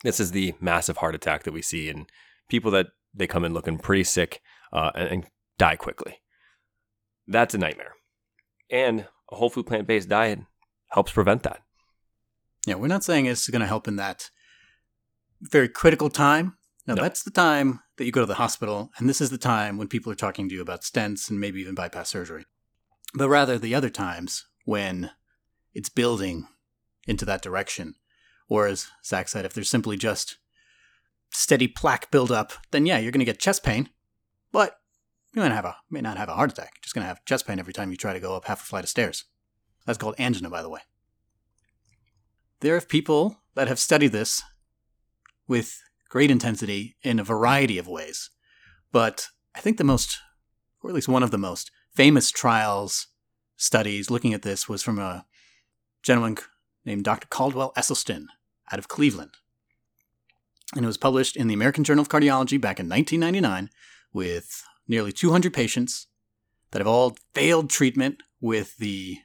This 0.04 0.20
is 0.20 0.32
the 0.32 0.54
massive 0.60 0.98
heart 0.98 1.14
attack 1.14 1.44
that 1.44 1.52
we 1.52 1.62
see 1.62 1.88
in 1.88 2.06
people 2.48 2.70
that 2.72 2.88
they 3.14 3.26
come 3.26 3.44
in 3.44 3.54
looking 3.54 3.78
pretty 3.78 4.04
sick 4.04 4.40
uh, 4.72 4.90
and, 4.94 5.08
and 5.08 5.26
die 5.58 5.76
quickly. 5.76 6.20
That's 7.26 7.54
a 7.54 7.58
nightmare. 7.58 7.94
And 8.70 9.06
a 9.30 9.36
whole 9.36 9.50
food 9.50 9.66
plant 9.66 9.86
based 9.86 10.08
diet 10.08 10.40
helps 10.90 11.12
prevent 11.12 11.42
that. 11.44 11.62
Yeah, 12.66 12.74
we're 12.74 12.86
not 12.88 13.04
saying 13.04 13.26
it's 13.26 13.48
going 13.48 13.60
to 13.60 13.66
help 13.66 13.88
in 13.88 13.96
that 13.96 14.30
very 15.40 15.68
critical 15.68 16.10
time. 16.10 16.56
No, 16.86 16.94
No. 16.94 17.02
that's 17.02 17.22
the 17.22 17.30
time 17.30 17.80
that 17.96 18.04
you 18.04 18.12
go 18.12 18.20
to 18.20 18.26
the 18.26 18.34
hospital, 18.34 18.90
and 18.98 19.08
this 19.08 19.20
is 19.20 19.30
the 19.30 19.38
time 19.38 19.78
when 19.78 19.88
people 19.88 20.10
are 20.12 20.16
talking 20.16 20.48
to 20.48 20.54
you 20.54 20.62
about 20.62 20.82
stents 20.82 21.30
and 21.30 21.40
maybe 21.40 21.60
even 21.60 21.74
bypass 21.74 22.08
surgery. 22.08 22.44
But 23.14 23.28
rather, 23.28 23.58
the 23.58 23.74
other 23.74 23.90
times 23.90 24.46
when 24.64 25.10
it's 25.74 25.88
building 25.88 26.46
into 27.06 27.24
that 27.24 27.42
direction. 27.42 27.94
Or, 28.48 28.66
as 28.66 28.88
Zach 29.04 29.28
said, 29.28 29.44
if 29.44 29.54
there's 29.54 29.70
simply 29.70 29.96
just 29.96 30.38
steady 31.30 31.66
plaque 31.68 32.10
buildup, 32.10 32.52
then 32.70 32.86
yeah, 32.86 32.98
you're 32.98 33.12
going 33.12 33.20
to 33.20 33.24
get 33.24 33.38
chest 33.38 33.62
pain, 33.64 33.88
but 34.52 34.78
you 35.34 35.40
might, 35.40 35.52
have 35.52 35.64
a, 35.64 35.76
may 35.90 36.02
not 36.02 36.18
have 36.18 36.28
a 36.28 36.34
heart 36.34 36.52
attack. 36.52 36.72
You're 36.76 36.82
just 36.82 36.94
going 36.94 37.04
to 37.04 37.08
have 37.08 37.24
chest 37.24 37.46
pain 37.46 37.58
every 37.58 37.72
time 37.72 37.90
you 37.90 37.96
try 37.96 38.12
to 38.12 38.20
go 38.20 38.36
up 38.36 38.44
half 38.44 38.62
a 38.62 38.66
flight 38.66 38.84
of 38.84 38.90
stairs. 38.90 39.24
That's 39.86 39.98
called 39.98 40.16
angina, 40.18 40.50
by 40.50 40.62
the 40.62 40.68
way. 40.68 40.80
There 42.62 42.76
are 42.76 42.80
people 42.80 43.38
that 43.56 43.66
have 43.66 43.80
studied 43.80 44.12
this 44.12 44.40
with 45.48 45.82
great 46.08 46.30
intensity 46.30 46.94
in 47.02 47.18
a 47.18 47.24
variety 47.24 47.76
of 47.76 47.88
ways. 47.88 48.30
But 48.92 49.26
I 49.52 49.58
think 49.58 49.78
the 49.78 49.84
most, 49.84 50.20
or 50.80 50.88
at 50.88 50.94
least 50.94 51.08
one 51.08 51.24
of 51.24 51.32
the 51.32 51.38
most 51.38 51.72
famous 51.92 52.30
trials 52.30 53.08
studies 53.56 54.12
looking 54.12 54.32
at 54.32 54.42
this 54.42 54.68
was 54.68 54.80
from 54.80 55.00
a 55.00 55.26
gentleman 56.04 56.36
named 56.84 57.02
Dr. 57.02 57.26
Caldwell 57.26 57.72
Esselstyn 57.76 58.26
out 58.70 58.78
of 58.78 58.86
Cleveland. 58.86 59.32
And 60.76 60.84
it 60.84 60.86
was 60.86 60.96
published 60.96 61.36
in 61.36 61.48
the 61.48 61.54
American 61.54 61.82
Journal 61.82 62.02
of 62.02 62.08
Cardiology 62.08 62.60
back 62.60 62.78
in 62.78 62.88
1999 62.88 63.70
with 64.12 64.62
nearly 64.86 65.10
200 65.10 65.52
patients 65.52 66.06
that 66.70 66.78
have 66.78 66.86
all 66.86 67.16
failed 67.34 67.70
treatment 67.70 68.22
with 68.40 68.76
the 68.76 69.18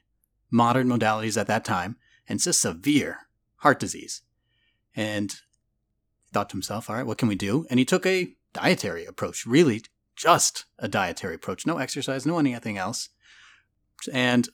modern 0.49 0.87
modalities 0.87 1.39
at 1.39 1.45
that 1.45 1.63
time 1.63 1.97
and 2.27 2.37
it's 2.37 2.45
just 2.45 2.61
severe 2.61 3.26
heart 3.57 3.79
disease. 3.79 4.21
And 4.95 5.31
he 5.31 6.31
thought 6.33 6.49
to 6.49 6.55
himself, 6.55 6.89
all 6.89 6.95
right, 6.95 7.05
what 7.05 7.17
can 7.17 7.27
we 7.27 7.35
do? 7.35 7.65
And 7.69 7.79
he 7.79 7.85
took 7.85 8.05
a 8.05 8.33
dietary 8.53 9.05
approach, 9.05 9.45
really 9.45 9.83
just 10.15 10.65
a 10.79 10.87
dietary 10.87 11.35
approach, 11.35 11.65
no 11.65 11.77
exercise, 11.77 12.25
no 12.25 12.39
anything 12.39 12.77
else. 12.77 13.09
And 14.11 14.49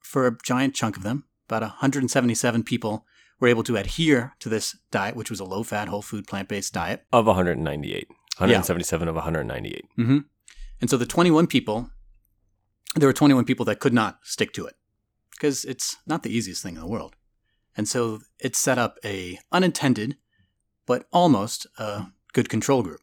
for 0.00 0.26
a 0.26 0.36
giant 0.42 0.74
chunk 0.74 0.96
of 0.96 1.02
them, 1.02 1.24
about 1.48 1.62
177 1.62 2.62
people 2.62 3.04
were 3.40 3.48
able 3.48 3.62
to 3.64 3.76
adhere 3.76 4.34
to 4.40 4.48
this 4.48 4.76
diet, 4.90 5.16
which 5.16 5.30
was 5.30 5.40
a 5.40 5.44
low 5.44 5.62
fat, 5.62 5.88
whole 5.88 6.02
food, 6.02 6.26
plant 6.26 6.48
based 6.48 6.72
diet. 6.72 7.04
Of 7.12 7.26
198. 7.26 8.08
177 8.38 9.08
of 9.08 9.14
198. 9.16 9.84
Mm-hmm. 9.98 10.18
And 10.80 10.90
so 10.90 10.96
the 10.96 11.06
21 11.06 11.46
people, 11.46 11.90
there 12.94 13.08
were 13.08 13.12
21 13.12 13.44
people 13.44 13.64
that 13.66 13.80
could 13.80 13.92
not 13.92 14.18
stick 14.22 14.52
to 14.52 14.66
it 14.66 14.74
because 15.32 15.64
it's 15.64 15.96
not 16.06 16.22
the 16.22 16.34
easiest 16.34 16.62
thing 16.62 16.76
in 16.76 16.80
the 16.80 16.86
world. 16.86 17.16
And 17.78 17.88
so 17.88 18.18
it 18.40 18.56
set 18.56 18.76
up 18.76 18.98
a 19.04 19.38
unintended, 19.52 20.16
but 20.84 21.06
almost 21.12 21.68
a 21.78 22.06
good 22.32 22.48
control 22.48 22.82
group. 22.82 23.02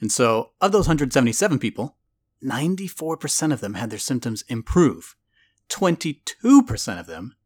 And 0.00 0.10
so 0.10 0.50
of 0.60 0.72
those 0.72 0.88
177 0.88 1.60
people, 1.60 1.96
94% 2.44 3.52
of 3.52 3.60
them 3.60 3.74
had 3.74 3.90
their 3.90 4.00
symptoms 4.00 4.42
improve. 4.48 5.14
22% 5.68 7.00
of 7.00 7.06
them 7.06 7.36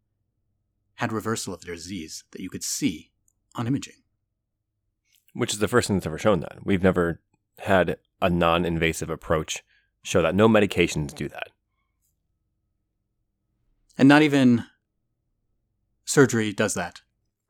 had 0.95 1.13
reversal 1.13 1.53
of 1.53 1.61
their 1.61 1.75
disease 1.75 2.25
that 2.31 2.41
you 2.41 2.49
could 2.49 2.65
see 2.65 3.11
on 3.55 3.67
imaging. 3.67 4.03
Which 5.35 5.53
is 5.53 5.59
the 5.59 5.69
first 5.69 5.89
thing 5.89 5.97
that's 5.97 6.07
ever 6.07 6.17
shown 6.17 6.41
that. 6.41 6.65
We've 6.65 6.83
never 6.83 7.21
had 7.59 7.99
a 8.23 8.31
non 8.31 8.65
invasive 8.65 9.11
approach 9.11 9.63
show 10.03 10.23
that. 10.23 10.35
No 10.35 10.49
medications 10.49 11.15
do 11.15 11.29
that. 11.29 11.49
And 13.99 14.09
not 14.09 14.23
even 14.23 14.65
surgery 16.05 16.53
does 16.53 16.75
that. 16.75 17.01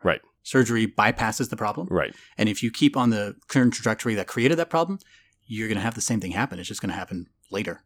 Right. 0.03 0.21
Surgery 0.43 0.87
bypasses 0.87 1.51
the 1.51 1.57
problem. 1.57 1.89
Right. 1.91 2.15
And 2.37 2.49
if 2.49 2.63
you 2.63 2.71
keep 2.71 2.97
on 2.97 3.11
the 3.11 3.37
current 3.49 3.75
trajectory 3.75 4.15
that 4.15 4.27
created 4.27 4.59
that 4.59 4.71
problem, 4.71 4.99
you're 5.47 5.69
going 5.69 5.79
to 5.79 5.85
have 5.85 5.95
the 5.95 6.01
same 6.01 6.21
thing 6.21 6.33
happen. 6.33 6.59
It's 6.59 6.69
just 6.69 6.81
going 6.81 6.91
to 6.91 6.97
happen 6.97 7.27
later. 7.51 7.83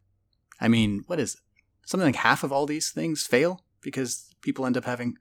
I 0.61 0.69
mean, 0.69 1.05
what 1.07 1.21
is 1.21 1.35
it? 1.35 1.41
Something 1.87 2.07
like 2.07 2.17
half 2.17 2.43
of 2.43 2.53
all 2.53 2.67
these 2.67 2.91
things 2.91 3.27
fail 3.27 3.65
because 3.81 4.35
people 4.43 4.67
end 4.67 4.77
up 4.77 4.85
having 4.85 5.17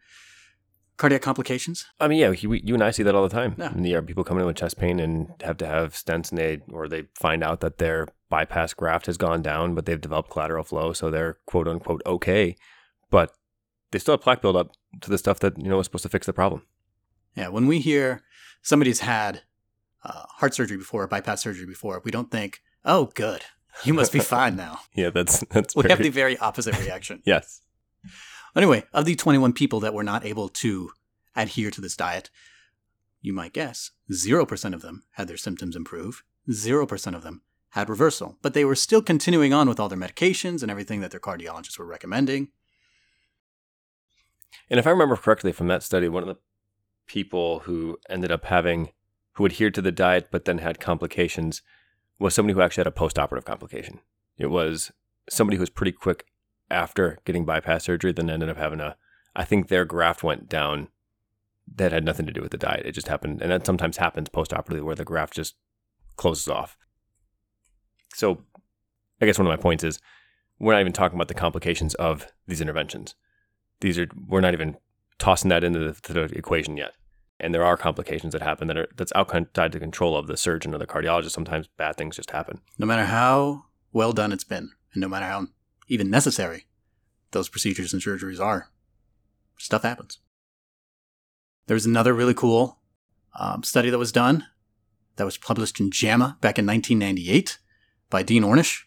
cardiac 0.98 1.22
complications. 1.22 1.86
I 2.00 2.08
mean, 2.08 2.20
yeah, 2.20 2.30
we, 2.48 2.62
you 2.64 2.74
and 2.74 2.84
I 2.84 2.92
see 2.92 3.04
that 3.04 3.16
all 3.16 3.24
the 3.24 3.30
time. 3.30 3.56
Yeah. 3.58 3.98
Are 3.98 4.02
people 4.02 4.24
coming 4.24 4.42
in 4.42 4.48
with 4.48 4.58
chest 4.58 4.78
pain 4.78 5.00
and 5.00 5.30
have 5.42 5.58
to 5.58 5.68
have 5.68 5.94
stents, 5.94 6.32
and 6.32 6.38
they 6.38 6.60
or 6.72 6.88
they 6.88 7.04
find 7.14 7.44
out 7.44 7.62
that 7.62 7.78
their 7.78 8.08
bypass 8.30 8.74
graft 8.74 9.06
has 9.06 9.18
gone 9.18 9.42
down, 9.42 9.76
but 9.76 9.86
they've 9.86 10.02
developed 10.02 10.30
collateral 10.30 10.64
flow, 10.64 10.94
so 10.94 11.10
they're 11.10 11.38
quote 11.46 11.68
unquote 11.68 12.02
okay, 12.06 12.56
but 13.10 13.32
they 13.98 14.00
still 14.00 14.14
have 14.14 14.22
plaque 14.22 14.44
buildup 14.44 14.74
to 15.02 15.10
the 15.10 15.18
stuff 15.18 15.40
that 15.40 15.58
you 15.58 15.68
know 15.68 15.78
was 15.78 15.88
supposed 15.88 16.04
to 16.04 16.10
fix 16.10 16.28
the 16.28 16.34
problem. 16.34 16.62
Yeah, 17.36 17.48
when 17.48 17.66
we 17.66 17.80
hear 17.80 18.22
somebody's 18.62 19.00
had 19.00 19.42
uh, 20.04 20.26
heart 20.38 20.54
surgery 20.54 20.78
before, 20.78 21.08
bypass 21.08 21.42
surgery 21.42 21.66
before, 21.66 22.00
we 22.06 22.12
don't 22.12 22.30
think, 22.30 22.62
"Oh, 22.86 23.10
good, 23.16 23.42
you 23.84 23.96
must 23.96 24.14
be 24.14 24.20
fine 24.20 24.56
now." 24.56 24.82
Yeah, 24.94 25.10
that's 25.10 25.44
that's 25.50 25.76
We 25.76 25.82
very, 25.82 25.92
have 25.94 26.04
the 26.04 26.10
very 26.10 26.38
opposite 26.38 26.80
reaction. 26.80 27.24
yes. 27.26 27.62
Anyway, 28.56 28.84
of 28.94 29.06
the 29.06 29.16
21 29.16 29.54
people 29.54 29.80
that 29.80 29.96
were 29.96 30.04
not 30.04 30.24
able 30.24 30.48
to 30.50 30.92
adhere 31.36 31.72
to 31.72 31.82
this 31.82 31.96
diet, 31.96 32.30
you 33.22 33.34
might 33.34 33.54
guess, 33.54 33.92
0% 34.12 34.74
of 34.74 34.82
them 34.82 35.04
had 35.14 35.28
their 35.28 35.38
symptoms 35.38 35.76
improve, 35.76 36.24
0% 36.50 37.16
of 37.16 37.24
them 37.24 37.42
had 37.70 37.90
reversal, 37.90 38.38
but 38.42 38.54
they 38.54 38.66
were 38.66 38.76
still 38.76 39.02
continuing 39.02 39.54
on 39.54 39.70
with 39.70 39.80
all 39.80 39.90
their 39.90 39.98
medications 39.98 40.62
and 40.62 40.72
everything 40.72 41.02
that 41.02 41.12
their 41.12 41.20
cardiologists 41.20 41.78
were 41.78 41.86
recommending. 41.86 42.50
And 44.70 44.80
if 44.80 44.88
I 44.88 44.92
remember 44.92 45.16
correctly 45.16 45.52
from 45.52 45.68
that 45.68 45.84
study, 45.84 46.10
one 46.10 46.24
of 46.24 46.30
the 46.30 46.38
people 47.06 47.60
who 47.60 47.98
ended 48.10 48.32
up 48.32 48.46
having, 48.46 48.90
who 49.34 49.46
adhered 49.46 49.74
to 49.76 49.82
the 49.82 49.92
diet 49.92 50.30
but 50.32 50.46
then 50.46 50.60
had 50.60 50.80
complications, 50.80 51.62
was 52.20 52.34
somebody 52.34 52.54
who 52.54 52.62
actually 52.62 52.82
had 52.82 52.88
a 52.88 52.92
post-operative 52.92 53.46
complication. 53.46 54.00
It 54.38 54.48
was 54.48 54.92
somebody 55.30 55.58
who 55.58 55.62
was 55.62 55.70
pretty 55.70 55.92
quick 55.92 56.26
after 56.70 57.20
getting 57.26 57.46
bypass 57.46 57.86
surgery, 57.86 58.12
then 58.12 58.30
ended 58.30 58.50
up 58.50 58.58
having 58.58 58.82
a, 58.82 58.98
I 59.36 59.46
think 59.46 59.68
their 59.68 59.86
graft 59.86 60.24
went 60.24 60.50
down. 60.50 60.90
That 61.76 61.92
had 61.92 62.06
nothing 62.06 62.26
to 62.26 62.32
do 62.32 62.42
with 62.42 62.52
the 62.52 62.58
diet. 62.58 62.86
It 62.86 62.94
just 62.94 63.10
happened, 63.10 63.42
and 63.42 63.52
that 63.52 63.66
sometimes 63.66 63.98
happens 63.98 64.30
post-operatively 64.30 64.86
where 64.86 64.96
the 64.96 65.04
graft 65.04 65.34
just 65.34 65.56
closes 66.16 66.48
off. 66.48 66.78
So, 68.14 68.44
I 69.22 69.26
guess 69.26 69.38
one 69.38 69.48
of 69.48 69.52
my 69.52 69.62
points 69.62 69.84
is 69.84 70.00
we're 70.60 70.74
not 70.74 70.80
even 70.82 70.94
talking 70.94 71.18
about 71.18 71.28
the 71.28 71.34
complications 71.34 71.94
of 71.96 72.28
these 72.48 72.62
interventions. 72.62 73.16
These 73.82 74.00
are 74.00 74.08
we're 74.28 74.42
not 74.42 74.54
even 74.54 74.78
tossing 75.20 75.50
that 75.50 75.64
into 75.64 75.80
the, 75.80 76.14
the 76.14 76.24
equation 76.38 76.78
yet. 76.78 76.94
And 77.40 77.54
there 77.54 77.64
are 77.64 77.78
complications 77.78 78.34
that 78.34 78.42
happen 78.42 78.68
that 78.68 78.78
are 78.78 78.88
that's 78.96 79.14
outside 79.16 79.72
the 79.72 79.80
control 79.80 80.18
of 80.18 80.28
the 80.28 80.38
surgeon 80.38 80.74
or 80.74 80.78
the 80.78 80.88
cardiologist. 80.88 81.32
Sometimes 81.32 81.68
bad 81.78 81.96
things 81.96 82.16
just 82.16 82.32
happen. 82.32 82.62
No 82.78 82.86
matter 82.86 83.06
how 83.06 83.66
well 83.94 84.12
done 84.12 84.32
it's 84.32 84.44
been, 84.44 84.72
and 84.94 85.02
no 85.02 85.08
matter 85.08 85.26
how 85.26 85.48
even 85.88 86.10
necessary 86.10 86.66
those 87.32 87.50
procedures 87.50 87.94
and 87.94 88.02
surgeries 88.02 88.40
are, 88.40 88.72
stuff 89.58 89.84
happens. 89.84 90.20
There's 91.68 91.86
another 91.86 92.14
really 92.14 92.34
cool 92.34 92.80
um, 93.38 93.64
study 93.64 93.90
that 93.90 93.98
was 93.98 94.12
done 94.12 94.46
that 95.18 95.26
was 95.26 95.38
published 95.38 95.80
in 95.80 95.92
JAMA 95.92 96.38
back 96.42 96.58
in 96.58 96.66
1998 96.66 97.60
by 98.10 98.24
Dean 98.24 98.44
Ornish. 98.44 98.84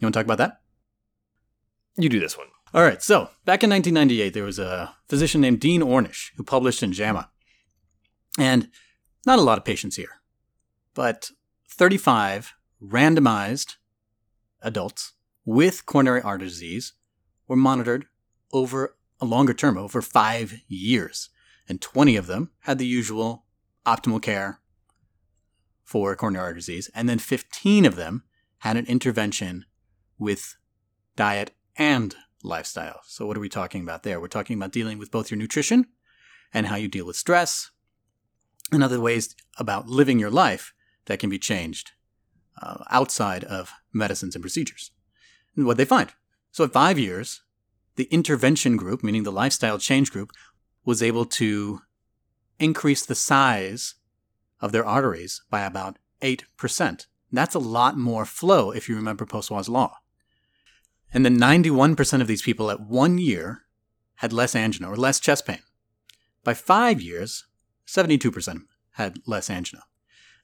You 0.00 0.06
want 0.06 0.14
to 0.14 0.18
talk 0.18 0.26
about 0.26 0.38
that? 0.38 0.60
You 1.96 2.08
do 2.08 2.20
this 2.20 2.38
one. 2.38 2.48
All 2.74 2.82
right, 2.82 3.02
so 3.02 3.28
back 3.44 3.62
in 3.62 3.68
1998, 3.68 4.32
there 4.32 4.44
was 4.44 4.58
a 4.58 4.94
physician 5.06 5.42
named 5.42 5.60
Dean 5.60 5.82
Ornish 5.82 6.30
who 6.36 6.42
published 6.42 6.82
in 6.82 6.92
JAMA. 6.92 7.28
And 8.38 8.70
not 9.26 9.38
a 9.38 9.42
lot 9.42 9.58
of 9.58 9.64
patients 9.64 9.96
here, 9.96 10.22
but 10.94 11.30
35 11.68 12.54
randomized 12.82 13.76
adults 14.62 15.12
with 15.44 15.84
coronary 15.84 16.22
artery 16.22 16.48
disease 16.48 16.94
were 17.46 17.56
monitored 17.56 18.06
over 18.54 18.96
a 19.20 19.26
longer 19.26 19.52
term, 19.52 19.76
over 19.76 20.00
five 20.00 20.62
years. 20.66 21.28
And 21.68 21.78
20 21.78 22.16
of 22.16 22.26
them 22.26 22.52
had 22.60 22.78
the 22.78 22.86
usual 22.86 23.44
optimal 23.84 24.22
care 24.22 24.60
for 25.84 26.16
coronary 26.16 26.44
artery 26.44 26.60
disease. 26.60 26.90
And 26.94 27.06
then 27.06 27.18
15 27.18 27.84
of 27.84 27.96
them 27.96 28.24
had 28.58 28.78
an 28.78 28.86
intervention 28.86 29.66
with 30.18 30.56
diet 31.16 31.54
and 31.76 32.16
lifestyle. 32.42 33.00
So, 33.06 33.26
what 33.26 33.36
are 33.36 33.40
we 33.40 33.48
talking 33.48 33.82
about 33.82 34.02
there? 34.02 34.20
We're 34.20 34.28
talking 34.28 34.56
about 34.56 34.72
dealing 34.72 34.98
with 34.98 35.10
both 35.10 35.30
your 35.30 35.38
nutrition 35.38 35.86
and 36.52 36.66
how 36.66 36.76
you 36.76 36.88
deal 36.88 37.06
with 37.06 37.16
stress, 37.16 37.70
and 38.70 38.82
other 38.82 39.00
ways 39.00 39.34
about 39.58 39.88
living 39.88 40.18
your 40.18 40.30
life 40.30 40.72
that 41.06 41.18
can 41.18 41.30
be 41.30 41.38
changed 41.38 41.92
uh, 42.60 42.84
outside 42.90 43.44
of 43.44 43.72
medicines 43.92 44.34
and 44.34 44.42
procedures. 44.42 44.90
And 45.56 45.66
what 45.66 45.76
they 45.76 45.84
find. 45.84 46.10
So, 46.50 46.64
at 46.64 46.72
five 46.72 46.98
years, 46.98 47.42
the 47.96 48.04
intervention 48.04 48.76
group, 48.76 49.02
meaning 49.02 49.22
the 49.22 49.32
lifestyle 49.32 49.78
change 49.78 50.10
group, 50.10 50.32
was 50.84 51.02
able 51.02 51.24
to 51.24 51.80
increase 52.58 53.04
the 53.04 53.14
size 53.14 53.94
of 54.60 54.72
their 54.72 54.84
arteries 54.84 55.42
by 55.50 55.62
about 55.62 55.98
8%. 56.20 57.06
That's 57.32 57.54
a 57.54 57.58
lot 57.58 57.96
more 57.96 58.24
flow 58.24 58.70
if 58.70 58.88
you 58.88 58.96
remember 58.96 59.26
Poiseuille's 59.26 59.68
law. 59.68 59.98
And 61.12 61.24
then 61.24 61.38
91% 61.38 62.20
of 62.20 62.26
these 62.26 62.42
people 62.42 62.70
at 62.70 62.80
one 62.80 63.18
year 63.18 63.62
had 64.16 64.32
less 64.32 64.54
angina 64.54 64.90
or 64.90 64.96
less 64.96 65.20
chest 65.20 65.46
pain. 65.46 65.60
By 66.44 66.54
five 66.54 67.00
years, 67.00 67.46
72% 67.86 68.62
had 68.92 69.18
less 69.26 69.50
angina. 69.50 69.82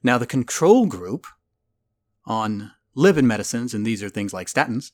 Now, 0.03 0.19
the 0.19 0.27
control 0.27 0.87
group 0.87 1.27
on 2.25 2.73
lipid 2.97 3.25
medicines, 3.25 3.75
and 3.75 3.87
these 3.87 4.03
are 4.03 4.09
things 4.09 4.33
like 4.33 4.49
statins, 4.49 4.93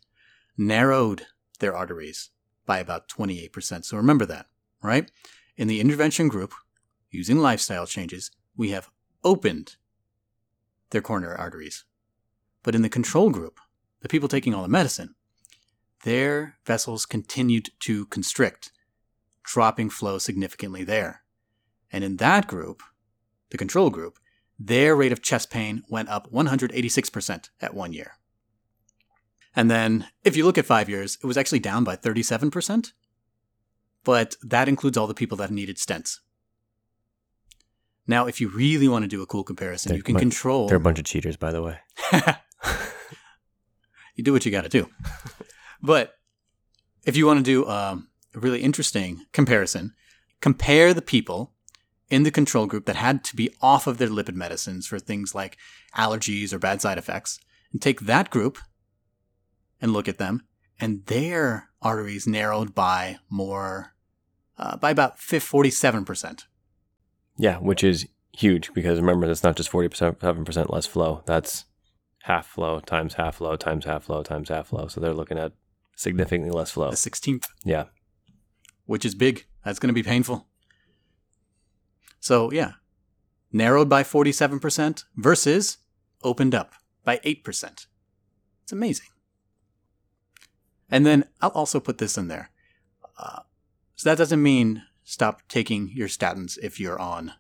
narrowed 0.57 1.27
their 1.59 1.75
arteries 1.75 2.31
by 2.67 2.79
about 2.79 3.09
28%. 3.09 3.85
So 3.85 3.97
remember 3.97 4.27
that, 4.27 4.47
right? 4.83 5.11
In 5.57 5.69
the 5.69 5.81
intervention 5.81 6.29
group, 6.29 6.55
using 7.11 7.39
lifestyle 7.39 7.87
changes, 7.87 8.31
we 8.57 8.71
have 8.71 8.91
opened 9.23 9.77
their 10.91 11.03
coronary 11.03 11.37
arteries. 11.37 11.85
But 12.63 12.75
in 12.75 12.83
the 12.83 12.89
control 12.89 13.31
group, 13.31 13.61
the 14.01 14.09
people 14.09 14.29
taking 14.29 14.55
all 14.55 14.63
the 14.63 14.69
medicine, 14.69 15.15
their 16.05 16.59
vessels 16.65 17.07
continued 17.07 17.71
to 17.81 18.07
constrict, 18.07 18.71
dropping 19.43 19.91
flow 19.91 20.19
significantly 20.19 20.85
there. 20.85 21.23
And 21.91 22.05
in 22.05 22.19
that 22.19 22.47
group, 22.47 22.83
the 23.51 23.59
control 23.59 23.91
group, 23.91 24.19
their 24.59 24.95
rate 24.95 25.13
of 25.13 25.23
chest 25.23 25.51
pain 25.51 25.83
went 25.89 26.09
up 26.09 26.31
186% 26.31 27.49
at 27.61 27.75
one 27.75 27.93
year. 27.93 28.13
And 29.57 29.71
then, 29.71 30.09
if 30.25 30.37
you 30.37 30.45
look 30.45 30.59
at 30.59 30.67
five 30.67 30.89
years, 30.89 31.17
it 31.23 31.27
was 31.27 31.37
actually 31.37 31.61
down 31.61 31.85
by 31.85 31.97
37%. 31.97 32.93
But 34.03 34.37
that 34.43 34.69
includes 34.69 34.99
all 34.99 35.07
the 35.07 35.15
people 35.15 35.37
that 35.39 35.51
needed 35.51 35.77
stents. 35.77 36.19
Now, 38.07 38.27
if 38.27 38.41
you 38.41 38.49
really 38.49 38.89
want 38.89 39.05
to 39.05 39.09
do 39.09 39.23
a 39.23 39.27
cool 39.27 39.45
comparison, 39.45 39.91
They're 39.91 39.99
you 39.99 40.03
can 40.03 40.17
control. 40.17 40.69
They're 40.69 40.77
a 40.77 40.81
bunch 40.81 40.99
of 40.99 41.07
cheaters, 41.07 41.37
by 41.37 41.53
the 41.53 41.63
way. 41.63 41.79
you 44.15 44.25
do 44.25 44.33
what 44.33 44.45
you 44.45 44.53
got 44.53 44.65
to 44.65 44.69
do. 44.69 44.91
But 45.85 46.15
if 47.05 47.15
you 47.15 47.27
want 47.27 47.39
to 47.39 47.45
do 47.45 47.69
um, 47.69 48.09
a 48.35 48.41
really 48.41 48.63
interesting 48.63 49.27
comparison, 49.33 49.93
compare 50.41 50.95
the 50.95 51.03
people 51.03 51.53
in 52.09 52.23
the 52.23 52.31
control 52.31 52.67
group 52.67 52.87
that 52.87 52.97
had 52.97 53.23
to 53.25 53.37
be 53.37 53.55
off 53.61 53.87
of 53.87 53.99
their 53.99 54.09
lipid 54.09 54.35
medicines 54.35 54.87
for 54.87 54.99
things 54.99 55.35
like 55.35 55.59
allergies 55.95 56.53
or 56.53 56.59
bad 56.59 56.81
side 56.81 56.97
effects, 56.97 57.39
and 57.71 57.83
take 57.83 58.01
that 58.01 58.31
group 58.31 58.59
and 59.81 59.93
look 59.93 60.09
at 60.09 60.19
them, 60.19 60.47
and 60.81 61.05
their 61.07 61.69
arteries 61.83 62.27
narrowed 62.27 62.75
by 62.75 63.19
more, 63.29 63.95
uh, 64.57 64.77
by 64.79 64.91
about 64.91 65.19
47%. 65.19 66.45
Yeah, 67.37 67.59
which 67.59 67.85
is 67.85 68.07
huge 68.33 68.73
because 68.73 68.99
remember, 69.01 69.27
that's 69.27 69.43
not 69.43 69.57
just 69.57 69.71
47% 69.71 70.73
less 70.73 70.87
flow. 70.87 71.23
That's 71.27 71.67
half 72.23 72.47
flow 72.47 72.81
times 72.81 73.15
half 73.15 73.37
flow 73.37 73.55
times 73.55 73.85
half 73.85 74.05
flow 74.05 74.23
times 74.23 74.49
half 74.49 74.69
flow. 74.69 74.89
So 74.89 74.99
they're 74.99 75.13
looking 75.13 75.39
at 75.39 75.53
significantly 75.97 76.51
less 76.51 76.71
flow. 76.71 76.91
The 76.91 76.97
16th, 76.97 77.47
Yeah. 77.65 77.85
which 78.87 79.05
is 79.05 79.15
big. 79.15 79.47
That's 79.65 79.79
going 79.79 79.89
to 79.89 79.95
be 79.95 80.03
painful. 80.03 80.49
So, 82.21 82.51
yeah, 82.53 82.73
narrowed 83.53 83.89
by 83.89 84.03
47% 84.03 85.05
versus 85.17 85.79
opened 86.23 86.55
up 86.55 86.73
by 87.05 87.19
8%. 87.25 87.87
It's 88.63 88.73
amazing. 88.73 89.07
And 90.91 91.05
then 91.05 91.25
I'll 91.41 91.51
also 91.51 91.81
put 91.81 91.99
this 91.99 92.17
in 92.17 92.29
there. 92.29 92.51
Uh, 93.19 93.41
so 93.95 94.09
that 94.09 94.19
doesn't 94.19 94.43
mean 94.43 94.83
stop 95.03 95.43
taking 95.49 95.91
your 95.95 96.09
statins 96.09 96.59
if 96.63 96.81
you're 96.81 96.99
on 96.99 97.33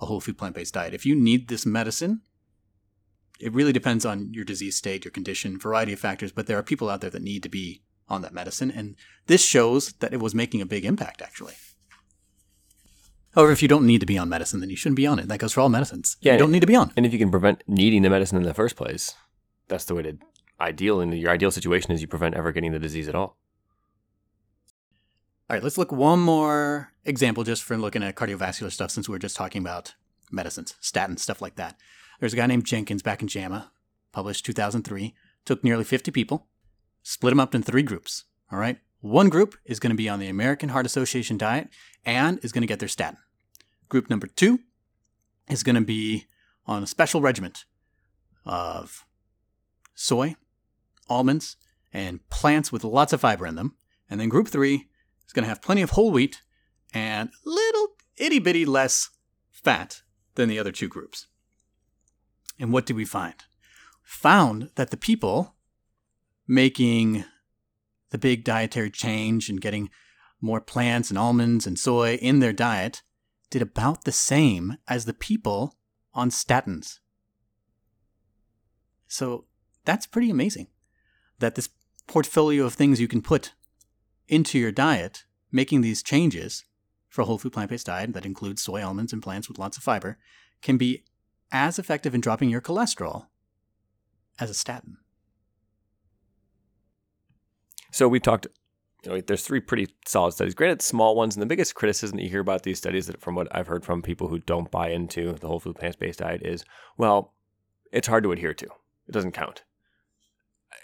a 0.00 0.06
whole 0.06 0.20
food 0.20 0.38
plant 0.38 0.54
based 0.54 0.74
diet. 0.74 0.94
If 0.94 1.06
you 1.06 1.14
need 1.14 1.48
this 1.48 1.64
medicine, 1.64 2.22
it 3.38 3.52
really 3.52 3.72
depends 3.72 4.04
on 4.04 4.32
your 4.32 4.44
disease 4.44 4.76
state, 4.76 5.04
your 5.04 5.12
condition, 5.12 5.58
variety 5.58 5.92
of 5.92 6.00
factors, 6.00 6.32
but 6.32 6.46
there 6.46 6.58
are 6.58 6.62
people 6.62 6.90
out 6.90 7.00
there 7.00 7.10
that 7.10 7.22
need 7.22 7.42
to 7.44 7.48
be 7.48 7.82
on 8.08 8.22
that 8.22 8.34
medicine. 8.34 8.70
And 8.70 8.96
this 9.26 9.44
shows 9.44 9.92
that 9.94 10.12
it 10.12 10.20
was 10.20 10.34
making 10.34 10.60
a 10.60 10.66
big 10.66 10.84
impact, 10.84 11.22
actually. 11.22 11.54
However, 13.34 13.52
if 13.52 13.62
you 13.62 13.68
don't 13.68 13.86
need 13.86 14.00
to 14.00 14.06
be 14.06 14.18
on 14.18 14.28
medicine, 14.28 14.60
then 14.60 14.68
you 14.68 14.76
shouldn't 14.76 14.96
be 14.96 15.06
on 15.06 15.18
it. 15.18 15.28
That 15.28 15.38
goes 15.38 15.54
for 15.54 15.60
all 15.62 15.68
medicines. 15.68 16.16
Yeah, 16.20 16.32
you 16.32 16.38
don't 16.38 16.52
need 16.52 16.60
to 16.60 16.66
be 16.66 16.76
on. 16.76 16.92
And 16.96 17.06
if 17.06 17.12
you 17.12 17.18
can 17.18 17.30
prevent 17.30 17.62
needing 17.66 18.02
the 18.02 18.10
medicine 18.10 18.36
in 18.36 18.42
the 18.42 18.54
first 18.54 18.76
place, 18.76 19.14
that's 19.68 19.84
the 19.84 19.94
way 19.94 20.02
to 20.02 20.18
ideal. 20.60 21.00
And 21.00 21.14
your 21.14 21.30
ideal 21.30 21.50
situation 21.50 21.92
is 21.92 22.02
you 22.02 22.08
prevent 22.08 22.34
ever 22.34 22.52
getting 22.52 22.72
the 22.72 22.78
disease 22.78 23.08
at 23.08 23.14
all. 23.14 23.38
All 25.48 25.56
right, 25.56 25.62
let's 25.62 25.78
look 25.78 25.92
one 25.92 26.20
more 26.20 26.92
example 27.04 27.44
just 27.44 27.62
for 27.62 27.76
looking 27.76 28.02
at 28.02 28.16
cardiovascular 28.16 28.70
stuff 28.70 28.90
since 28.90 29.08
we 29.08 29.12
were 29.12 29.18
just 29.18 29.36
talking 29.36 29.60
about 29.62 29.94
medicines, 30.30 30.74
statins, 30.82 31.20
stuff 31.20 31.42
like 31.42 31.56
that. 31.56 31.78
There's 32.20 32.32
a 32.32 32.36
guy 32.36 32.46
named 32.46 32.64
Jenkins 32.64 33.02
back 33.02 33.22
in 33.22 33.28
JAMA, 33.28 33.70
published 34.12 34.46
2003, 34.46 35.14
took 35.44 35.64
nearly 35.64 35.84
50 35.84 36.10
people, 36.10 36.46
split 37.02 37.32
them 37.32 37.40
up 37.40 37.54
in 37.54 37.62
three 37.62 37.82
groups. 37.82 38.24
All 38.50 38.58
right, 38.58 38.78
one 39.00 39.28
group 39.28 39.56
is 39.64 39.80
going 39.80 39.90
to 39.90 39.96
be 39.96 40.08
on 40.08 40.18
the 40.18 40.28
American 40.28 40.68
Heart 40.68 40.86
Association 40.86 41.36
diet 41.36 41.68
and 42.04 42.38
is 42.44 42.52
going 42.52 42.62
to 42.62 42.68
get 42.68 42.78
their 42.78 42.88
statin. 42.88 43.18
Group 43.88 44.08
number 44.08 44.26
two 44.26 44.60
is 45.48 45.62
going 45.62 45.74
to 45.74 45.82
be 45.82 46.26
on 46.66 46.82
a 46.82 46.86
special 46.86 47.20
regimen 47.20 47.52
of 48.44 49.04
soy, 49.94 50.36
almonds, 51.08 51.56
and 51.92 52.26
plants 52.30 52.72
with 52.72 52.84
lots 52.84 53.12
of 53.12 53.20
fiber 53.20 53.46
in 53.46 53.56
them. 53.56 53.76
And 54.08 54.20
then 54.20 54.28
group 54.28 54.48
three 54.48 54.88
is 55.26 55.32
going 55.32 55.44
to 55.44 55.48
have 55.48 55.62
plenty 55.62 55.82
of 55.82 55.90
whole 55.90 56.10
wheat 56.10 56.42
and 56.94 57.30
little 57.44 57.88
itty 58.16 58.38
bitty 58.38 58.64
less 58.64 59.10
fat 59.50 60.02
than 60.34 60.48
the 60.48 60.58
other 60.58 60.72
two 60.72 60.88
groups. 60.88 61.26
And 62.58 62.72
what 62.72 62.86
did 62.86 62.96
we 62.96 63.04
find? 63.04 63.34
Found 64.02 64.70
that 64.76 64.90
the 64.90 64.96
people 64.96 65.54
making 66.46 67.24
the 68.10 68.18
big 68.18 68.44
dietary 68.44 68.90
change 68.90 69.48
and 69.48 69.60
getting 69.60 69.90
more 70.40 70.60
plants 70.60 71.08
and 71.08 71.18
almonds 71.18 71.66
and 71.66 71.78
soy 71.78 72.14
in 72.16 72.40
their 72.40 72.52
diet 72.52 73.02
did 73.50 73.62
about 73.62 74.04
the 74.04 74.12
same 74.12 74.76
as 74.88 75.04
the 75.04 75.14
people 75.14 75.76
on 76.14 76.30
statins. 76.30 76.98
So 79.06 79.46
that's 79.84 80.06
pretty 80.06 80.30
amazing 80.30 80.68
that 81.38 81.54
this 81.54 81.68
portfolio 82.06 82.64
of 82.64 82.74
things 82.74 83.00
you 83.00 83.08
can 83.08 83.22
put 83.22 83.52
into 84.28 84.58
your 84.58 84.72
diet, 84.72 85.24
making 85.50 85.80
these 85.80 86.02
changes 86.02 86.64
for 87.08 87.22
a 87.22 87.24
whole 87.24 87.38
food 87.38 87.52
plant 87.52 87.70
based 87.70 87.86
diet 87.86 88.14
that 88.14 88.26
includes 88.26 88.62
soy, 88.62 88.82
almonds, 88.82 89.12
and 89.12 89.22
plants 89.22 89.48
with 89.48 89.58
lots 89.58 89.76
of 89.76 89.82
fiber, 89.82 90.18
can 90.62 90.78
be 90.78 91.04
as 91.50 91.78
effective 91.78 92.14
in 92.14 92.20
dropping 92.20 92.48
your 92.48 92.62
cholesterol 92.62 93.26
as 94.38 94.48
a 94.48 94.54
statin. 94.54 94.96
So 97.92 98.08
we 98.08 98.18
talked. 98.18 98.48
You 99.04 99.10
know, 99.10 99.20
there's 99.20 99.44
three 99.44 99.58
pretty 99.58 99.88
solid 100.06 100.32
studies. 100.32 100.54
Granted, 100.54 100.80
small 100.80 101.16
ones, 101.16 101.34
and 101.34 101.42
the 101.42 101.46
biggest 101.46 101.74
criticism 101.74 102.16
that 102.16 102.22
you 102.22 102.30
hear 102.30 102.40
about 102.40 102.62
these 102.62 102.78
studies, 102.78 103.08
that 103.08 103.20
from 103.20 103.34
what 103.34 103.48
I've 103.50 103.66
heard 103.66 103.84
from 103.84 104.00
people 104.00 104.28
who 104.28 104.38
don't 104.38 104.70
buy 104.70 104.90
into 104.90 105.32
the 105.32 105.48
whole 105.48 105.58
food 105.58 105.76
plant 105.76 105.98
based 105.98 106.20
diet, 106.20 106.42
is 106.44 106.64
well, 106.96 107.34
it's 107.90 108.06
hard 108.08 108.22
to 108.24 108.32
adhere 108.32 108.54
to. 108.54 108.66
It 108.66 109.12
doesn't 109.12 109.32
count, 109.32 109.64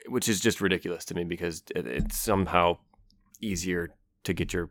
which 0.09 0.29
is 0.29 0.41
just 0.41 0.61
ridiculous 0.61 1.05
to 1.07 1.15
me 1.15 1.23
because 1.25 1.63
it, 1.75 1.87
it's 1.87 2.19
somehow 2.19 2.79
easier 3.41 3.95
to 4.25 4.33
get 4.33 4.53
your 4.53 4.71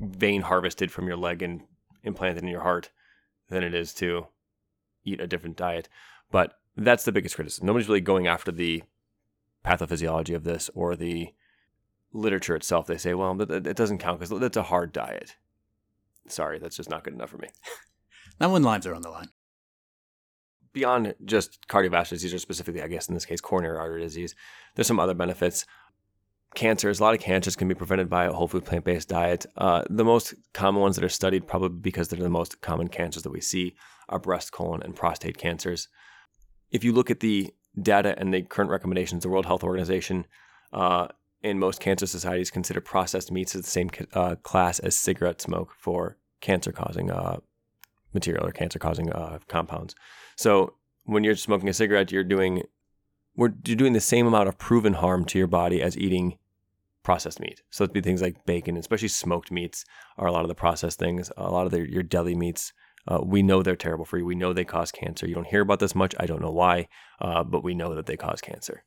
vein 0.00 0.42
harvested 0.42 0.90
from 0.90 1.06
your 1.06 1.16
leg 1.16 1.42
and 1.42 1.62
implanted 2.02 2.42
in 2.42 2.48
your 2.48 2.62
heart 2.62 2.90
than 3.48 3.62
it 3.62 3.74
is 3.74 3.94
to 3.94 4.26
eat 5.04 5.20
a 5.20 5.28
different 5.28 5.56
diet. 5.56 5.88
But 6.30 6.54
that's 6.76 7.04
the 7.04 7.12
biggest 7.12 7.36
criticism. 7.36 7.66
Nobody's 7.66 7.88
really 7.88 8.00
going 8.00 8.26
after 8.26 8.50
the 8.50 8.82
pathophysiology 9.64 10.34
of 10.34 10.44
this 10.44 10.70
or 10.74 10.96
the 10.96 11.28
literature 12.12 12.56
itself. 12.56 12.86
They 12.86 12.96
say, 12.96 13.14
well, 13.14 13.40
it 13.40 13.76
doesn't 13.76 13.98
count 13.98 14.20
because 14.20 14.38
that's 14.40 14.56
a 14.56 14.62
hard 14.62 14.92
diet. 14.92 15.36
Sorry, 16.28 16.58
that's 16.58 16.76
just 16.76 16.90
not 16.90 17.04
good 17.04 17.14
enough 17.14 17.30
for 17.30 17.38
me. 17.38 17.48
Not 18.40 18.52
when 18.52 18.62
lives 18.62 18.86
are 18.86 18.94
on 18.94 19.02
the 19.02 19.10
line. 19.10 19.28
Beyond 20.72 21.14
just 21.24 21.66
cardiovascular 21.68 22.10
disease, 22.10 22.34
or 22.34 22.38
specifically, 22.38 22.82
I 22.82 22.86
guess 22.86 23.08
in 23.08 23.14
this 23.14 23.26
case, 23.26 23.40
coronary 23.40 23.76
artery 23.76 24.02
disease, 24.02 24.34
there's 24.74 24.86
some 24.86 25.00
other 25.00 25.14
benefits 25.14 25.66
cancers, 26.54 27.00
a 27.00 27.02
lot 27.02 27.14
of 27.14 27.20
cancers 27.20 27.56
can 27.56 27.68
be 27.68 27.74
prevented 27.74 28.08
by 28.08 28.24
a 28.24 28.32
whole 28.32 28.48
food 28.48 28.64
plant 28.64 28.84
based 28.84 29.08
diet. 29.08 29.46
Uh, 29.56 29.82
the 29.88 30.04
most 30.04 30.34
common 30.52 30.80
ones 30.80 30.96
that 30.96 31.04
are 31.04 31.08
studied, 31.08 31.46
probably 31.46 31.68
because 31.68 32.08
they're 32.08 32.20
the 32.20 32.28
most 32.28 32.60
common 32.60 32.88
cancers 32.88 33.22
that 33.22 33.30
we 33.30 33.40
see, 33.40 33.74
are 34.08 34.18
breast, 34.18 34.52
colon, 34.52 34.82
and 34.82 34.96
prostate 34.96 35.38
cancers. 35.38 35.88
If 36.70 36.84
you 36.84 36.92
look 36.92 37.10
at 37.10 37.20
the 37.20 37.52
data 37.80 38.14
and 38.18 38.34
the 38.34 38.42
current 38.42 38.70
recommendations, 38.70 39.22
the 39.22 39.28
World 39.28 39.46
Health 39.46 39.64
Organization 39.64 40.26
uh, 40.72 41.08
and 41.42 41.58
most 41.58 41.80
cancer 41.80 42.06
societies 42.06 42.50
consider 42.50 42.80
processed 42.80 43.32
meats 43.32 43.54
as 43.54 43.62
the 43.62 43.70
same 43.70 43.90
uh, 44.12 44.36
class 44.36 44.78
as 44.78 44.94
cigarette 44.94 45.40
smoke 45.40 45.74
for 45.78 46.16
cancer 46.40 46.72
causing 46.72 47.10
uh, 47.10 47.38
material 48.12 48.46
or 48.46 48.52
cancer 48.52 48.78
causing 48.78 49.10
uh, 49.12 49.38
compounds. 49.48 49.94
So 50.36 50.74
when 51.04 51.24
you're 51.24 51.36
smoking 51.36 51.68
a 51.68 51.74
cigarette, 51.74 52.12
you're 52.12 52.24
doing 52.24 52.62
we're 53.36 53.52
you're 53.64 53.76
doing 53.76 53.92
the 53.92 54.00
same 54.00 54.26
amount 54.26 54.48
of 54.48 54.58
proven 54.58 54.94
harm 54.94 55.24
to 55.26 55.38
your 55.38 55.46
body 55.46 55.82
as 55.82 55.96
eating 55.96 56.38
processed 57.02 57.40
meat. 57.40 57.62
So 57.70 57.84
it'd 57.84 57.94
be 57.94 58.00
things 58.00 58.22
like 58.22 58.44
bacon, 58.44 58.76
especially 58.76 59.08
smoked 59.08 59.50
meats, 59.50 59.84
are 60.18 60.26
a 60.26 60.32
lot 60.32 60.42
of 60.42 60.48
the 60.48 60.54
processed 60.54 60.98
things. 60.98 61.30
A 61.36 61.50
lot 61.50 61.66
of 61.66 61.72
the, 61.72 61.90
your 61.90 62.02
deli 62.02 62.34
meats, 62.34 62.72
uh, 63.08 63.20
we 63.24 63.42
know 63.42 63.62
they're 63.62 63.76
terrible 63.76 64.04
for 64.04 64.18
you. 64.18 64.26
We 64.26 64.34
know 64.34 64.52
they 64.52 64.64
cause 64.64 64.92
cancer. 64.92 65.26
You 65.26 65.34
don't 65.34 65.46
hear 65.46 65.62
about 65.62 65.80
this 65.80 65.94
much. 65.94 66.14
I 66.20 66.26
don't 66.26 66.42
know 66.42 66.50
why, 66.50 66.88
uh, 67.20 67.42
but 67.44 67.64
we 67.64 67.74
know 67.74 67.94
that 67.94 68.06
they 68.06 68.16
cause 68.16 68.40
cancer. 68.40 68.84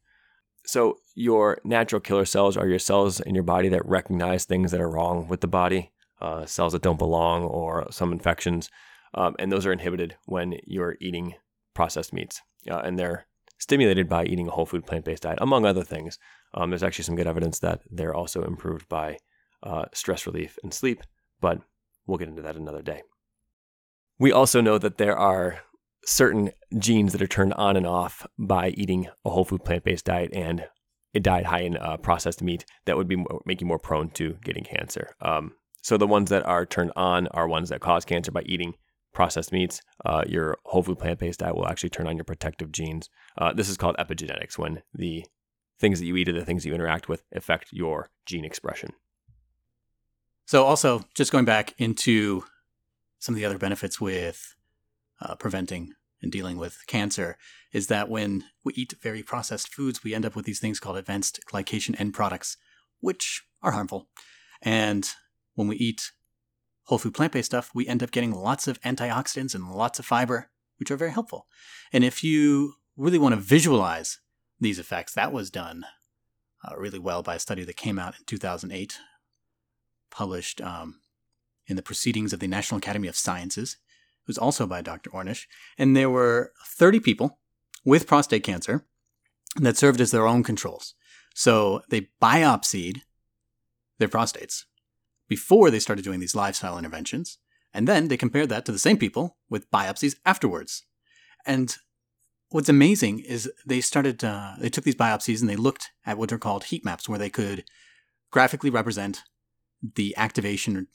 So 0.66 0.98
your 1.16 1.60
natural 1.64 2.00
killer 2.00 2.26
cells 2.26 2.56
are 2.56 2.68
your 2.68 2.80
cells 2.80 3.20
in 3.20 3.36
your 3.36 3.44
body 3.44 3.70
that 3.70 3.86
recognize 3.86 4.46
things 4.46 4.72
that 4.72 4.82
are 4.82 4.90
wrong 4.90 5.28
with 5.28 5.42
the 5.42 5.48
body, 5.48 5.92
uh, 6.22 6.46
cells 6.46 6.74
that 6.74 6.82
don't 6.82 7.00
belong, 7.00 7.44
or 7.44 7.88
some 7.92 8.12
infections, 8.14 8.70
um, 9.14 9.36
and 9.40 9.52
those 9.52 9.66
are 9.66 9.74
inhibited 9.74 10.16
when 10.26 10.58
you're 10.66 10.98
eating 11.00 11.36
processed 11.74 12.14
meats, 12.14 12.42
uh, 12.70 12.80
and 12.80 12.98
they're 12.98 13.26
stimulated 13.58 14.10
by 14.10 14.26
eating 14.26 14.48
a 14.48 14.52
whole 14.52 14.66
food 14.66 14.86
plant 14.86 15.06
based 15.06 15.24
diet, 15.24 15.38
among 15.42 15.66
other 15.66 15.84
things. 15.84 16.18
Um, 16.54 16.70
there's 16.70 16.84
actually 16.84 17.06
some 17.06 17.16
good 17.16 17.28
evidence 17.28 17.60
that 17.60 17.82
they're 17.90 18.16
also 18.16 18.44
improved 18.44 18.88
by 18.90 19.18
uh, 19.64 19.86
stress 19.94 20.26
relief 20.26 20.58
and 20.64 20.74
sleep, 20.74 21.04
but 21.42 21.60
we'll 22.08 22.18
get 22.18 22.28
into 22.28 22.42
that 22.42 22.56
another 22.56 22.82
day. 22.82 23.04
We 24.20 24.32
also 24.32 24.62
know 24.62 24.78
that 24.78 24.98
there 24.98 25.18
are 25.18 25.62
certain 26.06 26.52
genes 26.78 27.12
that 27.12 27.22
are 27.22 27.28
turned 27.28 27.54
on 27.54 27.78
and 27.78 27.88
off 27.88 28.26
by 28.38 28.70
eating 28.70 29.08
a 29.26 29.30
whole 29.30 29.46
food 29.46 29.64
plant 29.64 29.84
based 29.84 30.06
diet 30.06 30.32
and 30.34 30.68
a 31.16 31.20
diet 31.20 31.46
high 31.46 31.62
in 31.62 31.78
uh, 31.78 31.98
processed 31.98 32.42
meat 32.42 32.66
that 32.86 32.98
would 32.98 33.08
be 33.08 33.16
more, 33.16 33.42
make 33.46 33.62
you 33.62 33.68
more 33.68 33.80
prone 33.80 34.10
to 34.10 34.38
getting 34.44 34.64
cancer. 34.64 35.16
Um, 35.22 35.54
so 35.82 35.98
the 35.98 36.08
ones 36.08 36.30
that 36.30 36.46
are 36.46 36.66
turned 36.66 36.92
on 36.96 37.28
are 37.28 37.48
ones 37.48 37.70
that 37.70 37.82
cause 37.82 38.06
cancer 38.06 38.32
by 38.32 38.42
eating 38.44 38.74
processed 39.14 39.52
meats. 39.52 39.82
Uh, 40.04 40.24
your 40.28 40.58
whole 40.66 40.82
food 40.82 40.98
plant 40.98 41.20
based 41.20 41.40
diet 41.40 41.56
will 41.56 41.68
actually 41.68 41.90
turn 41.90 42.08
on 42.08 42.18
your 42.18 42.24
protective 42.24 42.72
genes. 42.72 43.10
Uh, 43.38 43.54
this 43.54 43.70
is 43.70 43.78
called 43.78 43.96
epigenetics 43.98 44.58
when 44.58 44.82
the 44.94 45.26
things 45.80 46.00
that 46.00 46.06
you 46.06 46.16
eat 46.16 46.30
or 46.30 46.34
the 46.34 46.46
things 46.46 46.66
you 46.66 46.74
interact 46.74 47.08
with 47.08 47.24
affect 47.34 47.72
your 47.72 48.10
gene 48.26 48.46
expression. 48.46 48.92
So, 50.46 50.66
also, 50.66 51.04
just 51.16 51.32
going 51.32 51.46
back 51.46 51.74
into 51.78 52.44
some 53.20 53.34
of 53.34 53.40
the 53.40 53.46
other 53.46 53.58
benefits 53.58 54.02
with 54.02 54.56
uh, 55.24 55.36
preventing 55.36 55.94
and 56.22 56.32
dealing 56.32 56.58
with 56.58 56.84
cancer, 56.88 57.38
is 57.72 57.88
that 57.88 58.10
when 58.10 58.44
we 58.64 58.74
eat 58.76 58.94
very 59.02 59.24
processed 59.24 59.74
foods, 59.74 60.04
we 60.04 60.14
end 60.14 60.26
up 60.26 60.36
with 60.36 60.46
these 60.46 60.60
things 60.60 60.80
called 60.80 60.98
advanced 60.98 61.40
glycation 61.52 62.00
end 62.00 62.14
products, 62.14 62.58
which 63.00 63.44
are 63.62 63.72
harmful. 63.72 64.08
And 64.62 65.10
when 65.56 65.68
we 65.68 65.76
eat 65.76 66.12
whole 66.86 66.98
food 66.98 67.14
plant 67.14 67.34
based 67.34 67.48
stuff, 67.48 67.72
we 67.74 67.88
end 67.88 68.04
up 68.04 68.12
getting 68.12 68.32
lots 68.32 68.68
of 68.68 68.80
antioxidants 68.82 69.56
and 69.56 69.72
lots 69.72 70.00
of 70.00 70.06
fiber, 70.06 70.50
which 70.78 70.92
are 70.92 70.98
very 70.98 71.12
helpful. 71.12 71.48
And 71.92 72.04
if 72.04 72.24
you 72.24 72.76
really 72.96 73.20
want 73.20 73.34
to 73.34 73.42
visualize 73.42 74.20
these 74.60 74.80
effects. 74.80 75.14
That 75.14 75.32
was 75.32 75.50
done 75.50 75.86
uh, 76.64 76.76
really 76.78 77.00
well 77.00 77.24
by 77.24 77.36
a 77.36 77.40
study 77.40 77.64
that 77.64 77.76
came 77.76 78.00
out 78.00 78.16
in 78.18 78.26
2008, 78.26 78.98
published 80.10 80.62
um, 80.62 81.02
in 81.68 81.76
the 81.76 81.82
Proceedings 81.82 82.34
of 82.34 82.40
the 82.40 82.48
National 82.48 82.78
Academy 82.78 83.08
of 83.08 83.16
Sciences. 83.16 83.78
Was 84.28 84.38
also 84.38 84.66
by 84.66 84.82
Dr. 84.82 85.10
Ornish. 85.10 85.46
And 85.78 85.96
there 85.96 86.10
were 86.10 86.54
30 86.66 87.00
people 87.00 87.40
with 87.84 88.08
prostate 88.08 88.44
cancer 88.44 88.86
that 89.58 89.78
served 89.78 90.02
as 90.02 90.12
their 90.12 90.28
own 90.28 90.44
controls. 90.44 90.96
So 91.36 91.82
they 91.90 92.10
biopsied 92.22 93.02
their 94.00 94.08
prostates 94.08 94.64
before 95.28 95.70
they 95.70 95.80
started 95.80 96.06
doing 96.06 96.20
these 96.20 96.36
lifestyle 96.36 96.78
interventions. 96.78 97.38
And 97.74 97.88
then 97.88 98.08
they 98.08 98.18
compared 98.18 98.50
that 98.50 98.66
to 98.66 98.72
the 98.72 98.80
same 98.80 98.98
people 98.98 99.38
with 99.50 99.70
biopsies 99.72 100.16
afterwards. 100.26 100.84
And 101.46 101.76
what's 102.50 102.70
amazing 102.70 103.20
is 103.20 103.52
they 103.66 103.82
started 103.82 104.24
uh, 104.24 104.54
they 104.60 104.70
took 104.70 104.84
these 104.84 104.96
biopsies 104.96 105.42
and 105.42 105.50
they 105.50 105.56
looked 105.56 105.90
at 106.06 106.18
what 106.18 106.32
are 106.32 106.38
called 106.38 106.66
heat 106.66 106.86
maps 106.86 107.10
where 107.10 107.20
they 107.20 107.30
could 107.30 107.64
graphically 108.32 108.70
represent 108.70 109.24
the 109.96 110.16
activation 110.16 110.88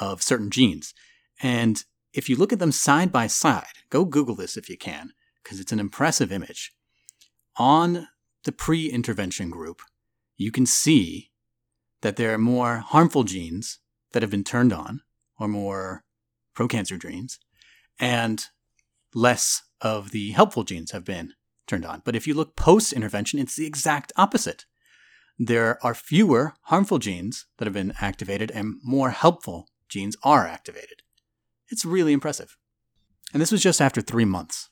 of 0.00 0.22
certain 0.22 0.50
genes 0.50 0.94
and 1.42 1.84
if 2.18 2.28
you 2.28 2.36
look 2.36 2.52
at 2.52 2.58
them 2.58 2.72
side 2.72 3.12
by 3.12 3.26
side 3.26 3.78
go 3.90 4.04
google 4.04 4.34
this 4.34 4.56
if 4.56 4.68
you 4.68 4.76
can 4.76 5.12
because 5.42 5.60
it's 5.60 5.72
an 5.72 5.80
impressive 5.80 6.32
image 6.32 6.72
on 7.56 8.08
the 8.44 8.52
pre-intervention 8.52 9.50
group 9.50 9.82
you 10.36 10.50
can 10.50 10.66
see 10.66 11.30
that 12.00 12.16
there 12.16 12.32
are 12.32 12.38
more 12.38 12.78
harmful 12.78 13.24
genes 13.24 13.78
that 14.12 14.22
have 14.22 14.30
been 14.30 14.44
turned 14.44 14.72
on 14.72 15.00
or 15.38 15.48
more 15.48 16.04
pro-cancer 16.54 16.96
genes 16.96 17.38
and 17.98 18.46
less 19.14 19.62
of 19.80 20.10
the 20.10 20.30
helpful 20.32 20.64
genes 20.64 20.90
have 20.92 21.04
been 21.04 21.32
turned 21.66 21.84
on. 21.84 22.02
But 22.04 22.16
if 22.16 22.26
you 22.26 22.34
look 22.34 22.56
post 22.56 22.92
intervention, 22.92 23.38
it's 23.38 23.56
the 23.56 23.66
exact 23.66 24.12
opposite. 24.16 24.64
There 25.38 25.78
are 25.84 25.94
fewer 25.94 26.54
harmful 26.62 26.98
genes 26.98 27.46
that 27.58 27.66
have 27.66 27.74
been 27.74 27.94
activated 28.00 28.50
and 28.50 28.76
more 28.82 29.10
helpful 29.10 29.68
genes 29.88 30.16
are 30.22 30.46
activated. 30.46 31.02
It's 31.68 31.84
really 31.84 32.12
impressive. 32.12 32.56
And 33.32 33.42
this 33.42 33.52
was 33.52 33.62
just 33.62 33.80
after 33.80 34.00
three 34.00 34.24
months. 34.24 34.70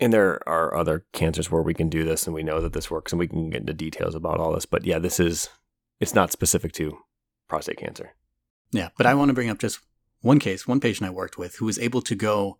And 0.00 0.12
there 0.12 0.46
are 0.48 0.74
other 0.74 1.06
cancers 1.12 1.50
where 1.50 1.62
we 1.62 1.74
can 1.74 1.88
do 1.88 2.04
this 2.04 2.26
and 2.26 2.34
we 2.34 2.42
know 2.42 2.60
that 2.60 2.72
this 2.72 2.90
works 2.90 3.12
and 3.12 3.18
we 3.18 3.28
can 3.28 3.50
get 3.50 3.60
into 3.60 3.72
details 3.72 4.14
about 4.14 4.40
all 4.40 4.52
this. 4.52 4.66
But 4.66 4.84
yeah, 4.84 4.98
this 4.98 5.20
is, 5.20 5.48
it's 6.00 6.14
not 6.14 6.32
specific 6.32 6.72
to 6.72 6.98
prostate 7.48 7.78
cancer. 7.78 8.14
Yeah, 8.72 8.88
but 8.96 9.06
I 9.06 9.14
want 9.14 9.28
to 9.28 9.34
bring 9.34 9.50
up 9.50 9.58
just 9.58 9.78
one 10.20 10.40
case, 10.40 10.66
one 10.66 10.80
patient 10.80 11.08
I 11.08 11.12
worked 11.12 11.38
with 11.38 11.56
who 11.56 11.66
was 11.66 11.78
able 11.78 12.02
to 12.02 12.14
go 12.16 12.58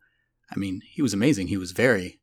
I 0.51 0.59
mean, 0.59 0.83
he 0.85 1.03
was 1.03 1.15
amazing. 1.15 1.49
He 1.49 1.57
was 1.57 1.73
very 1.73 2.21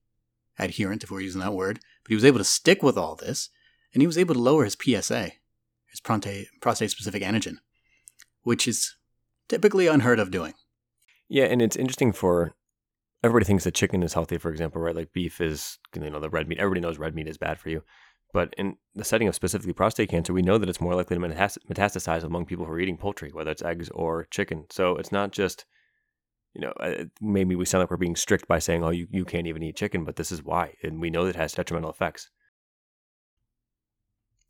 adherent, 0.60 1.04
if 1.04 1.12
we're 1.12 1.22
using 1.22 1.42
that 1.42 1.54
word, 1.54 1.80
but 2.04 2.10
he 2.10 2.16
was 2.16 2.26
able 2.26 2.38
to 2.38 2.44
stick 2.44 2.84
with 2.84 2.98
all 2.98 3.16
this, 3.16 3.50
and 3.94 4.02
he 4.02 4.08
was 4.08 4.18
able 4.18 4.34
to 4.36 4.40
lower 4.40 4.64
his 4.64 4.78
PSA, 4.80 5.32
his 5.88 6.00
prostate 6.00 6.92
specific 6.92 7.24
antigen, 7.24 7.58
which 8.44 8.68
is 8.68 8.96
typically 9.52 9.86
unheard 9.86 10.18
of 10.18 10.32
doing. 10.32 10.54
Yeah, 11.28 11.44
and 11.44 11.62
it's 11.62 11.76
interesting 11.76 12.14
for 12.14 12.56
everybody 13.22 13.44
thinks 13.46 13.66
that 13.66 13.76
chicken 13.76 14.02
is 14.02 14.14
healthy, 14.14 14.38
for 14.38 14.50
example, 14.50 14.82
right? 14.82 14.96
Like 14.96 15.12
beef 15.12 15.42
is, 15.42 15.78
you 15.94 16.10
know, 16.10 16.22
the 16.22 16.30
red 16.30 16.48
meat. 16.48 16.58
Everybody 16.58 16.80
knows 16.80 16.98
red 16.98 17.14
meat 17.14 17.28
is 17.28 17.38
bad 17.38 17.60
for 17.60 17.70
you. 17.70 17.84
But 18.34 18.54
in 18.58 18.78
the 18.96 19.04
setting 19.04 19.28
of 19.28 19.36
specifically 19.36 19.74
prostate 19.74 20.08
cancer, 20.08 20.32
we 20.32 20.42
know 20.42 20.58
that 20.58 20.70
it's 20.70 20.80
more 20.80 20.96
likely 20.96 21.18
to 21.18 21.22
metastasize 21.22 22.24
among 22.24 22.46
people 22.46 22.66
who 22.66 22.72
are 22.72 22.80
eating 22.80 22.96
poultry, 22.96 23.30
whether 23.34 23.52
it's 23.52 23.62
eggs 23.62 23.90
or 23.90 24.24
chicken. 24.32 24.68
So 24.70 24.96
it's 24.96 25.12
not 25.12 25.34
just, 25.34 25.66
you 26.54 26.62
know, 26.62 26.72
uh, 26.80 27.04
maybe 27.20 27.58
we 27.58 27.66
sound 27.66 27.82
like 27.82 27.92
we're 27.92 27.98
being 27.98 28.16
strict 28.16 28.48
by 28.48 28.60
saying, 28.60 28.86
oh, 28.86 28.92
you, 28.92 29.06
you 29.12 29.26
can't 29.26 29.48
even 29.48 29.64
eat 29.64 29.76
chicken, 29.76 30.06
but 30.06 30.16
this 30.16 30.32
is 30.32 30.42
why. 30.42 30.76
And 30.82 31.02
we 31.02 31.10
know 31.10 31.26
that 31.26 31.36
it 31.36 31.40
has 31.40 31.52
detrimental 31.52 31.92
effects. 31.92 32.30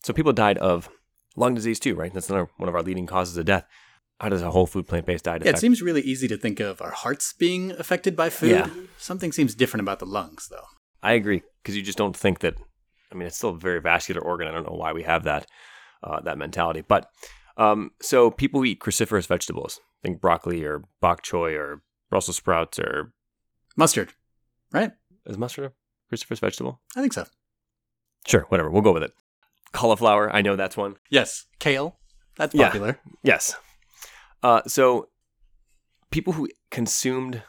So 0.03 0.13
people 0.13 0.31
died 0.31 0.59
of 0.59 0.89
lung 1.35 1.55
disease 1.55 1.79
too, 1.79 1.95
right? 1.95 2.13
That's 2.13 2.29
another 2.29 2.51
one 2.57 2.69
of 2.69 2.75
our 2.75 2.83
leading 2.83 3.07
causes 3.07 3.35
of 3.35 3.45
death. 3.45 3.65
How 4.21 4.29
does 4.29 4.43
a 4.43 4.51
whole 4.51 4.67
food 4.67 4.87
plant 4.87 5.07
based 5.07 5.23
diet 5.25 5.41
Yeah, 5.41 5.49
affect? 5.49 5.57
it 5.57 5.61
seems 5.61 5.81
really 5.81 6.01
easy 6.01 6.27
to 6.27 6.37
think 6.37 6.59
of 6.59 6.79
our 6.81 6.91
hearts 6.91 7.33
being 7.33 7.71
affected 7.71 8.15
by 8.15 8.29
food. 8.29 8.51
Yeah. 8.51 8.69
Something 8.99 9.31
seems 9.31 9.55
different 9.55 9.81
about 9.81 9.97
the 9.97 10.05
lungs, 10.05 10.47
though. 10.49 10.65
I 11.01 11.13
agree 11.13 11.41
because 11.61 11.75
you 11.75 11.81
just 11.81 11.97
don't 11.97 12.15
think 12.15 12.39
that. 12.39 12.53
I 13.11 13.15
mean, 13.15 13.25
it's 13.27 13.35
still 13.37 13.49
a 13.49 13.57
very 13.57 13.81
vascular 13.81 14.21
organ. 14.21 14.47
I 14.47 14.51
don't 14.51 14.63
know 14.69 14.75
why 14.77 14.93
we 14.93 15.03
have 15.03 15.23
that 15.23 15.47
uh, 16.03 16.19
that 16.21 16.37
mentality. 16.37 16.81
But 16.87 17.07
um, 17.57 17.91
so 17.99 18.29
people 18.29 18.59
who 18.61 18.65
eat 18.65 18.79
cruciferous 18.79 19.25
vegetables, 19.27 19.79
think 20.03 20.21
broccoli 20.21 20.63
or 20.63 20.83
bok 21.01 21.23
choy 21.23 21.57
or 21.57 21.81
Brussels 22.11 22.37
sprouts 22.37 22.77
or 22.79 23.13
Mustard, 23.75 24.13
right? 24.71 24.91
is 25.25 25.37
mustard 25.37 25.65
a 25.65 26.15
cruciferous 26.15 26.39
vegetable? 26.39 26.79
I 26.95 27.01
think 27.01 27.13
so. 27.13 27.25
Sure, 28.27 28.45
whatever. 28.49 28.69
We'll 28.69 28.81
go 28.83 28.93
with 28.93 29.03
it. 29.03 29.13
Cauliflower, 29.71 30.31
I 30.33 30.41
know 30.41 30.55
that's 30.55 30.77
one. 30.77 30.95
Yes. 31.09 31.45
Kale, 31.59 31.97
that's 32.37 32.53
Yeah. 32.53 32.67
popular. 32.67 32.99
Yes. 33.23 33.55
Uh, 34.43 34.61
so 34.67 35.09
people 36.09 36.33
who 36.33 36.49
consumed 36.69 37.43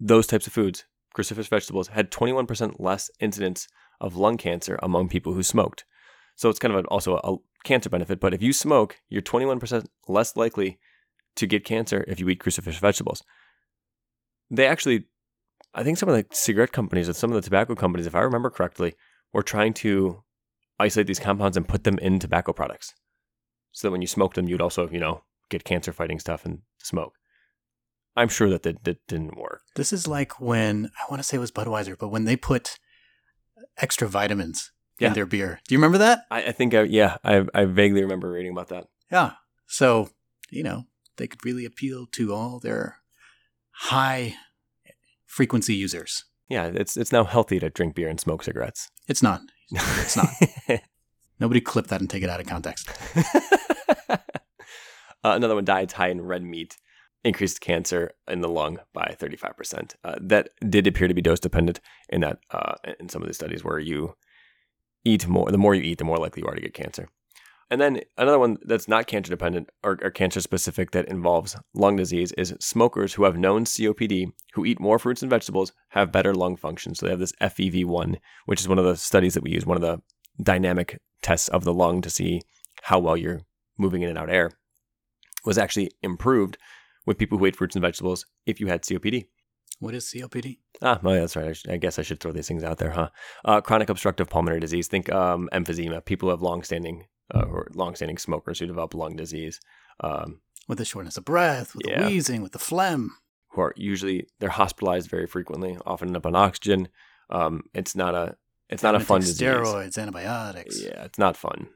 those 0.00 0.26
types 0.26 0.46
of 0.46 0.52
foods, 0.52 0.84
cruciferous 1.16 1.48
vegetables, 1.48 1.88
had 1.88 2.10
21% 2.10 2.76
less 2.78 3.10
incidence 3.20 3.68
of 4.00 4.16
lung 4.16 4.36
cancer 4.36 4.78
among 4.82 5.08
people 5.08 5.32
who 5.32 5.42
smoked. 5.42 5.84
So 6.36 6.48
it's 6.48 6.58
kind 6.58 6.74
of 6.74 6.84
also 6.86 7.16
a 7.16 7.36
cancer 7.64 7.88
benefit. 7.88 8.20
But 8.20 8.34
if 8.34 8.42
you 8.42 8.52
smoke, 8.52 8.96
you're 9.08 9.22
21% 9.22 9.86
less 10.08 10.36
likely 10.36 10.78
to 11.36 11.46
get 11.46 11.64
cancer 11.64 12.04
if 12.06 12.20
you 12.20 12.28
eat 12.28 12.40
cruciferous 12.40 12.78
vegetables. 12.78 13.22
They 14.50 14.66
actually, 14.66 15.06
I 15.74 15.82
think 15.82 15.98
some 15.98 16.08
of 16.08 16.16
the 16.16 16.26
cigarette 16.34 16.72
companies 16.72 17.08
and 17.08 17.16
some 17.16 17.30
of 17.30 17.34
the 17.34 17.42
tobacco 17.42 17.74
companies, 17.74 18.06
if 18.06 18.14
I 18.14 18.20
remember 18.20 18.50
correctly, 18.50 18.94
were 19.32 19.42
trying 19.42 19.74
to 19.74 20.22
isolate 20.78 21.06
these 21.06 21.18
compounds 21.18 21.56
and 21.56 21.66
put 21.68 21.84
them 21.84 21.98
in 21.98 22.18
tobacco 22.18 22.52
products. 22.52 22.94
So 23.72 23.88
that 23.88 23.92
when 23.92 24.00
you 24.00 24.06
smoked 24.06 24.36
them, 24.36 24.48
you'd 24.48 24.60
also, 24.60 24.88
you 24.88 25.00
know, 25.00 25.22
get 25.50 25.64
cancer 25.64 25.92
fighting 25.92 26.18
stuff 26.18 26.44
and 26.44 26.60
smoke. 26.78 27.14
I'm 28.16 28.28
sure 28.28 28.48
that 28.50 28.62
that, 28.62 28.84
that 28.84 28.98
didn't 29.08 29.36
work. 29.36 29.62
This 29.76 29.92
is 29.92 30.06
like 30.06 30.40
when, 30.40 30.90
I 30.98 31.10
want 31.10 31.20
to 31.20 31.24
say 31.26 31.36
it 31.36 31.40
was 31.40 31.50
Budweiser, 31.50 31.96
but 31.98 32.08
when 32.08 32.24
they 32.24 32.36
put 32.36 32.78
extra 33.78 34.06
vitamins 34.08 34.70
Yeah. 35.00 35.08
in 35.08 35.14
their 35.14 35.26
beer. 35.26 35.60
Do 35.66 35.74
you 35.74 35.78
remember 35.78 35.98
that? 35.98 36.20
I, 36.30 36.44
I 36.44 36.52
think, 36.52 36.74
I, 36.74 36.82
yeah, 36.82 37.16
I, 37.24 37.44
I 37.52 37.64
vaguely 37.64 38.02
remember 38.02 38.30
reading 38.30 38.52
about 38.52 38.68
that. 38.68 38.86
Yeah. 39.10 39.32
So, 39.66 40.10
you 40.50 40.62
know, 40.62 40.84
they 41.16 41.26
could 41.26 41.44
really 41.44 41.64
appeal 41.64 42.06
to 42.12 42.32
all 42.32 42.60
their 42.60 42.98
high 43.72 44.34
frequency 45.26 45.74
users. 45.74 46.24
Yeah, 46.48 46.66
it's 46.66 46.96
it's 46.96 47.10
now 47.10 47.24
healthy 47.24 47.58
to 47.58 47.70
drink 47.70 47.94
beer 47.94 48.08
and 48.08 48.20
smoke 48.20 48.44
cigarettes. 48.44 48.90
It's 49.08 49.22
not. 49.22 49.40
It's 49.72 50.16
not. 50.16 50.28
Nobody 51.40 51.60
clip 51.60 51.86
that 51.88 52.00
and 52.00 52.08
take 52.08 52.22
it 52.22 52.30
out 52.30 52.38
of 52.40 52.46
context. 52.46 52.88
uh, 55.24 55.32
another 55.34 55.54
one, 55.54 55.64
diets 55.64 55.94
high 55.94 56.08
in 56.08 56.20
red 56.20 56.42
meat 56.42 56.76
increased 57.24 57.60
cancer 57.60 58.12
in 58.28 58.42
the 58.42 58.48
lung 58.48 58.78
by 58.92 59.16
35%. 59.18 59.94
Uh, 60.04 60.14
that 60.20 60.50
did 60.68 60.86
appear 60.86 61.08
to 61.08 61.14
be 61.14 61.22
dose 61.22 61.40
dependent 61.40 61.80
in 62.10 62.20
that 62.20 62.38
uh, 62.50 62.74
in 63.00 63.08
some 63.08 63.22
of 63.22 63.28
the 63.28 63.34
studies 63.34 63.64
where 63.64 63.78
you 63.78 64.14
eat 65.04 65.26
more, 65.26 65.50
the 65.50 65.58
more 65.58 65.74
you 65.74 65.82
eat, 65.82 65.98
the 65.98 66.04
more 66.04 66.18
likely 66.18 66.42
you 66.42 66.48
are 66.48 66.54
to 66.54 66.60
get 66.60 66.74
cancer. 66.74 67.08
And 67.70 67.80
then 67.80 68.00
another 68.18 68.38
one 68.38 68.58
that's 68.62 68.88
not 68.88 69.06
cancer 69.06 69.30
dependent 69.30 69.70
or, 69.82 69.98
or 70.02 70.10
cancer 70.10 70.40
specific 70.40 70.90
that 70.90 71.08
involves 71.08 71.56
lung 71.74 71.96
disease 71.96 72.30
is 72.32 72.54
smokers 72.60 73.14
who 73.14 73.24
have 73.24 73.38
known 73.38 73.64
COPD 73.64 74.26
who 74.52 74.66
eat 74.66 74.78
more 74.78 74.98
fruits 74.98 75.22
and 75.22 75.30
vegetables 75.30 75.72
have 75.88 76.12
better 76.12 76.34
lung 76.34 76.56
function. 76.56 76.94
So 76.94 77.06
they 77.06 77.10
have 77.10 77.20
this 77.20 77.32
FEV1, 77.40 78.16
which 78.44 78.60
is 78.60 78.68
one 78.68 78.78
of 78.78 78.84
the 78.84 78.96
studies 78.96 79.32
that 79.34 79.42
we 79.42 79.50
use, 79.50 79.64
one 79.64 79.78
of 79.78 79.82
the 79.82 80.02
dynamic 80.42 81.00
tests 81.22 81.48
of 81.48 81.64
the 81.64 81.72
lung 81.72 82.02
to 82.02 82.10
see 82.10 82.42
how 82.82 82.98
well 82.98 83.16
you're 83.16 83.40
moving 83.78 84.02
in 84.02 84.10
and 84.10 84.18
out 84.18 84.30
air, 84.30 84.52
was 85.44 85.58
actually 85.58 85.90
improved 86.02 86.58
with 87.06 87.18
people 87.18 87.38
who 87.38 87.44
ate 87.46 87.56
fruits 87.56 87.76
and 87.76 87.82
vegetables 87.82 88.26
if 88.46 88.60
you 88.60 88.66
had 88.66 88.82
COPD. 88.82 89.26
What 89.80 89.94
is 89.94 90.04
COPD? 90.06 90.58
Ah, 90.82 91.00
oh, 91.02 91.12
yeah, 91.12 91.20
that's 91.20 91.36
right. 91.36 91.58
I, 91.68 91.72
I 91.74 91.76
guess 91.76 91.98
I 91.98 92.02
should 92.02 92.20
throw 92.20 92.32
these 92.32 92.48
things 92.48 92.62
out 92.64 92.78
there, 92.78 92.90
huh? 92.90 93.10
Uh, 93.44 93.60
chronic 93.60 93.88
obstructive 93.88 94.28
pulmonary 94.30 94.60
disease. 94.60 94.86
Think 94.88 95.12
um, 95.12 95.48
emphysema. 95.52 96.04
People 96.04 96.28
who 96.28 96.30
have 96.30 96.42
long-standing 96.42 97.06
uh, 97.34 97.42
or 97.42 97.68
long-standing 97.74 98.18
smokers 98.18 98.58
who 98.58 98.66
develop 98.66 98.94
lung 98.94 99.16
disease, 99.16 99.60
um, 100.00 100.40
With 100.68 100.78
the 100.78 100.84
shortness 100.84 101.16
of 101.16 101.24
breath, 101.24 101.74
with 101.74 101.86
Yeah. 101.86 102.02
the 102.02 102.06
wheezing, 102.08 102.42
with 102.42 102.52
the 102.52 102.58
phlegm. 102.58 103.10
who 103.48 103.60
are 103.62 103.74
usually 103.76 104.26
they're 104.38 104.50
hospitalized 104.50 105.10
very 105.10 105.26
frequently, 105.26 105.76
often 105.84 106.08
end 106.08 106.16
up 106.16 106.26
on 106.26 106.36
oxygen. 106.36 106.88
Um, 107.30 107.64
it's 107.74 107.94
not 107.96 108.14
a 108.14 108.36
it's 108.68 108.82
not 108.82 108.94
a 108.94 109.00
fun 109.00 109.20
take 109.20 109.28
disease. 109.28 109.48
Steroids, 109.48 109.98
antibiotics. 109.98 110.82
Yeah, 110.82 111.04
it's 111.04 111.18
not 111.18 111.36
fun. 111.36 111.68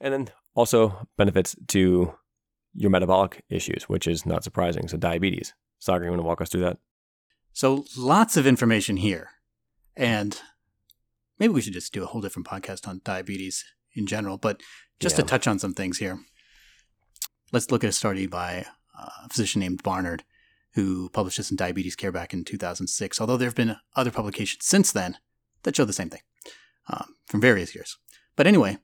And 0.00 0.12
then 0.12 0.28
also 0.54 1.06
benefits 1.16 1.54
to 1.68 2.14
your 2.74 2.90
metabolic 2.90 3.44
issues, 3.48 3.84
which 3.84 4.06
is 4.06 4.26
not 4.26 4.44
surprising. 4.44 4.88
So 4.88 4.96
diabetes. 4.96 5.54
Sagar, 5.78 6.04
you 6.04 6.10
want 6.10 6.20
to 6.22 6.26
walk 6.26 6.40
us 6.40 6.48
through 6.48 6.62
that? 6.62 6.78
So 7.52 7.84
lots 7.96 8.36
of 8.36 8.46
information 8.46 8.96
here. 8.96 9.30
And 9.96 10.40
maybe 11.38 11.52
we 11.52 11.60
should 11.60 11.72
just 11.72 11.92
do 11.92 12.02
a 12.02 12.06
whole 12.06 12.20
different 12.20 12.48
podcast 12.48 12.88
on 12.88 13.00
diabetes 13.04 13.64
in 13.94 14.06
general, 14.06 14.38
but 14.38 14.60
just 14.98 15.16
Yeah. 15.16 15.22
to 15.22 15.28
touch 15.28 15.46
on 15.46 15.58
some 15.58 15.74
things 15.74 15.98
here. 15.98 16.18
Let's 17.52 17.70
look 17.70 17.84
at 17.84 17.90
a 17.90 17.92
study 17.92 18.26
by 18.26 18.66
a 18.98 19.28
physician 19.28 19.60
named 19.60 19.82
Barnard 19.82 20.24
who 20.72 21.08
published 21.10 21.36
this 21.36 21.50
in 21.52 21.56
Diabetes 21.56 21.94
Care 21.94 22.10
back 22.10 22.32
in 22.34 22.44
2006, 22.44 23.20
although 23.20 23.36
there 23.36 23.46
have 23.48 23.54
been 23.54 23.76
other 23.94 24.10
publications 24.10 24.64
since 24.64 24.90
then 24.90 25.18
that 25.62 25.76
show 25.76 25.84
the 25.84 25.92
same 25.92 26.10
thing 26.10 26.22
um, 26.88 27.14
from 27.26 27.40
various 27.40 27.74
years. 27.74 27.96
But 28.34 28.48
anyway, 28.48 28.78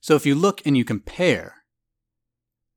so 0.00 0.14
if 0.14 0.26
you 0.26 0.34
look 0.34 0.62
and 0.66 0.76
you 0.76 0.84
compare 0.84 1.64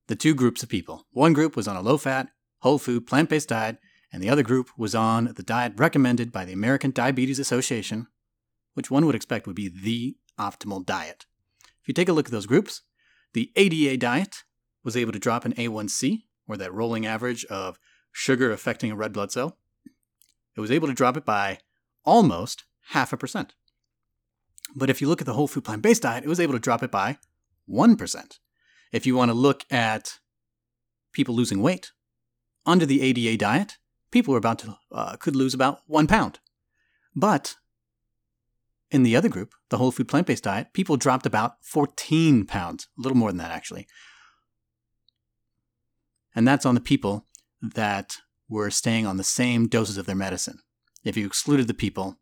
the 0.08 0.16
two 0.16 0.34
groups 0.34 0.64
of 0.64 0.70
people, 0.70 1.06
one 1.12 1.34
group 1.34 1.56
was 1.56 1.68
on 1.68 1.76
a 1.76 1.82
low 1.82 1.98
fat, 1.98 2.30
whole 2.60 2.80
food, 2.80 3.06
plant 3.06 3.30
based 3.30 3.50
diet, 3.50 3.78
and 4.12 4.24
the 4.24 4.30
other 4.30 4.44
group 4.44 4.70
was 4.78 4.96
on 4.96 5.34
the 5.36 5.44
diet 5.44 5.74
recommended 5.78 6.32
by 6.32 6.46
the 6.46 6.54
American 6.54 6.92
Diabetes 6.92 7.40
Association, 7.40 8.08
which 8.74 8.90
one 8.90 9.06
would 9.06 9.16
expect 9.16 9.46
would 9.46 9.56
be 9.56 9.70
the 9.70 10.16
optimal 10.40 10.86
diet. 10.86 11.26
If 11.82 11.88
you 11.88 11.94
take 11.94 12.10
a 12.10 12.14
look 12.14 12.28
at 12.28 12.32
those 12.32 12.46
groups, 12.46 12.82
the 13.34 13.52
ADA 13.56 13.98
diet 13.98 14.44
was 14.84 14.98
able 14.98 15.12
to 15.12 15.20
drop 15.20 15.46
an 15.46 15.54
A1C, 15.54 16.24
or 16.48 16.58
that 16.58 16.74
rolling 16.74 17.06
average 17.06 17.46
of 17.46 17.78
sugar 18.12 18.52
affecting 18.52 18.92
a 18.92 18.96
red 18.96 19.14
blood 19.14 19.32
cell. 19.32 19.58
It 20.56 20.62
was 20.62 20.72
able 20.72 20.88
to 20.88 20.94
drop 20.94 21.16
it 21.16 21.26
by 21.26 21.60
almost 22.04 22.64
half 22.90 23.14
a 23.14 23.18
percent. 23.18 23.54
But 24.76 24.90
if 24.90 25.02
you 25.02 25.08
look 25.08 25.22
at 25.22 25.26
the 25.26 25.34
whole 25.34 25.48
food 25.48 25.64
plant 25.64 25.82
based 25.82 26.04
diet, 26.04 26.24
it 26.24 26.30
was 26.30 26.40
able 26.40 26.54
to 26.54 26.60
drop 26.60 26.84
it 26.84 26.92
by 26.92 27.18
1%. 27.70 28.40
If 28.92 29.06
you 29.06 29.16
want 29.16 29.30
to 29.30 29.36
look 29.36 29.66
at 29.72 30.20
people 31.12 31.36
losing 31.36 31.62
weight, 31.62 31.92
under 32.66 32.86
the 32.86 33.02
ADA 33.02 33.38
diet, 33.38 33.78
people 34.12 34.32
were 34.32 34.38
about 34.38 34.60
to 34.60 34.78
uh, 34.92 35.16
could 35.18 35.36
lose 35.36 35.54
about 35.54 35.82
one 35.88 36.08
pound. 36.08 36.40
But 37.16 37.56
in 38.92 39.04
the 39.04 39.16
other 39.16 39.30
group, 39.30 39.54
the 39.70 39.78
whole 39.78 39.92
food 39.92 40.08
plant 40.08 40.28
based 40.28 40.44
diet, 40.44 40.74
people 40.74 40.98
dropped 40.98 41.26
about 41.26 41.56
14 41.62 42.46
pounds, 42.46 42.88
a 42.98 43.02
little 43.02 43.18
more 43.18 43.30
than 43.30 43.38
that 43.38 43.52
actually. 43.52 43.88
And 46.36 46.48
that's 46.48 46.66
on 46.66 46.76
the 46.76 46.82
people 46.82 47.28
that 47.62 48.18
were 48.48 48.70
staying 48.70 49.06
on 49.06 49.18
the 49.18 49.24
same 49.24 49.68
doses 49.68 49.98
of 49.98 50.06
their 50.06 50.16
medicine. 50.16 50.60
If 51.04 51.18
you 51.18 51.26
excluded 51.26 51.68
the 51.68 51.74
people 51.74 52.18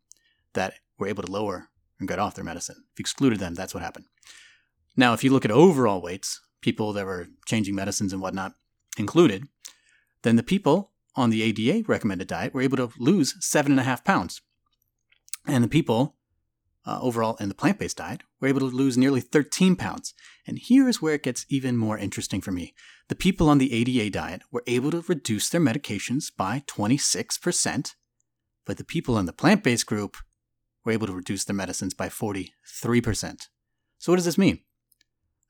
that 0.54 0.74
were 0.98 1.08
able 1.08 1.22
to 1.22 1.32
lower 1.32 1.68
and 1.98 2.08
got 2.08 2.18
off 2.18 2.34
their 2.34 2.44
medicine, 2.44 2.84
if 2.92 2.98
you 2.98 3.02
excluded 3.02 3.40
them, 3.40 3.54
that's 3.54 3.74
what 3.74 3.82
happened. 3.82 4.06
Now, 4.96 5.12
if 5.12 5.22
you 5.22 5.30
look 5.30 5.44
at 5.44 5.50
overall 5.50 6.02
weights, 6.02 6.40
people 6.60 6.92
that 6.92 7.06
were 7.06 7.28
changing 7.46 7.74
medicines 7.74 8.12
and 8.12 8.20
whatnot 8.20 8.54
included, 8.98 9.48
then 10.22 10.36
the 10.36 10.42
people 10.42 10.92
on 11.14 11.30
the 11.30 11.42
ADA 11.42 11.84
recommended 11.88 12.28
diet 12.28 12.54
were 12.54 12.62
able 12.62 12.76
to 12.76 12.90
lose 12.98 13.34
seven 13.40 13.72
and 13.72 13.80
a 13.80 13.84
half 13.84 14.04
pounds. 14.04 14.40
And 15.46 15.64
the 15.64 15.68
people 15.68 16.16
uh, 16.86 16.98
overall 17.02 17.36
in 17.38 17.48
the 17.48 17.54
plant 17.54 17.78
based 17.78 17.98
diet 17.98 18.22
were 18.40 18.48
able 18.48 18.60
to 18.60 18.66
lose 18.66 18.96
nearly 18.96 19.20
13 19.20 19.76
pounds. 19.76 20.14
And 20.46 20.58
here's 20.58 21.02
where 21.02 21.14
it 21.14 21.22
gets 21.22 21.44
even 21.48 21.76
more 21.76 21.98
interesting 21.98 22.40
for 22.40 22.50
me. 22.50 22.74
The 23.08 23.14
people 23.14 23.48
on 23.48 23.58
the 23.58 23.72
ADA 23.72 24.10
diet 24.10 24.42
were 24.50 24.62
able 24.66 24.90
to 24.92 25.04
reduce 25.06 25.48
their 25.48 25.60
medications 25.60 26.30
by 26.34 26.62
26%, 26.66 27.94
but 28.64 28.76
the 28.76 28.84
people 28.84 29.18
in 29.18 29.26
the 29.26 29.32
plant 29.32 29.62
based 29.62 29.86
group 29.86 30.16
were 30.88 30.92
able 30.92 31.06
to 31.06 31.12
reduce 31.12 31.44
their 31.44 31.54
medicines 31.54 31.94
by 31.94 32.08
43%. 32.08 32.50
So, 33.98 34.12
what 34.12 34.16
does 34.16 34.24
this 34.24 34.38
mean? 34.38 34.60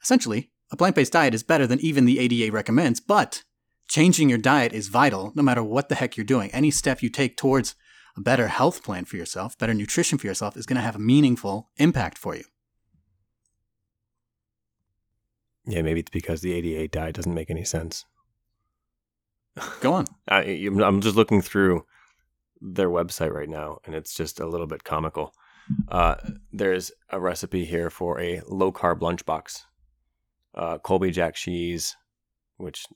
Essentially, 0.02 0.50
a 0.70 0.76
plant 0.76 0.96
based 0.96 1.12
diet 1.12 1.34
is 1.34 1.42
better 1.42 1.66
than 1.66 1.80
even 1.80 2.04
the 2.04 2.18
ADA 2.18 2.52
recommends, 2.52 3.00
but 3.00 3.44
changing 3.88 4.28
your 4.28 4.38
diet 4.38 4.72
is 4.72 4.88
vital 4.88 5.32
no 5.34 5.42
matter 5.42 5.62
what 5.62 5.88
the 5.88 5.94
heck 5.94 6.16
you're 6.16 6.24
doing. 6.24 6.50
Any 6.50 6.70
step 6.70 7.02
you 7.02 7.08
take 7.08 7.36
towards 7.36 7.74
a 8.16 8.20
better 8.20 8.48
health 8.48 8.82
plan 8.82 9.04
for 9.04 9.16
yourself, 9.16 9.56
better 9.56 9.74
nutrition 9.74 10.18
for 10.18 10.26
yourself, 10.26 10.56
is 10.56 10.66
going 10.66 10.76
to 10.76 10.82
have 10.82 10.96
a 10.96 11.00
meaningful 11.00 11.70
impact 11.76 12.18
for 12.18 12.34
you. 12.34 12.44
Yeah, 15.66 15.82
maybe 15.82 16.00
it's 16.00 16.10
because 16.10 16.40
the 16.40 16.52
ADA 16.52 16.88
diet 16.88 17.14
doesn't 17.14 17.34
make 17.34 17.50
any 17.50 17.64
sense. 17.64 18.06
Go 19.80 19.92
on. 19.92 20.06
I, 20.28 20.68
I'm 20.82 21.00
just 21.00 21.16
looking 21.16 21.42
through 21.42 21.84
their 22.60 22.90
website 22.90 23.32
right 23.32 23.48
now, 23.48 23.78
and 23.84 23.94
it's 23.94 24.14
just 24.14 24.40
a 24.40 24.46
little 24.46 24.66
bit 24.66 24.84
comical. 24.84 25.32
Uh, 25.88 26.14
there's 26.52 26.90
a 27.10 27.20
recipe 27.20 27.64
here 27.64 27.90
for 27.90 28.20
a 28.20 28.40
low 28.46 28.72
carb 28.72 29.00
lunchbox. 29.00 29.64
Uh, 30.54 30.78
Colby 30.78 31.10
Jack 31.10 31.34
cheese, 31.34 31.94
which 32.56 32.86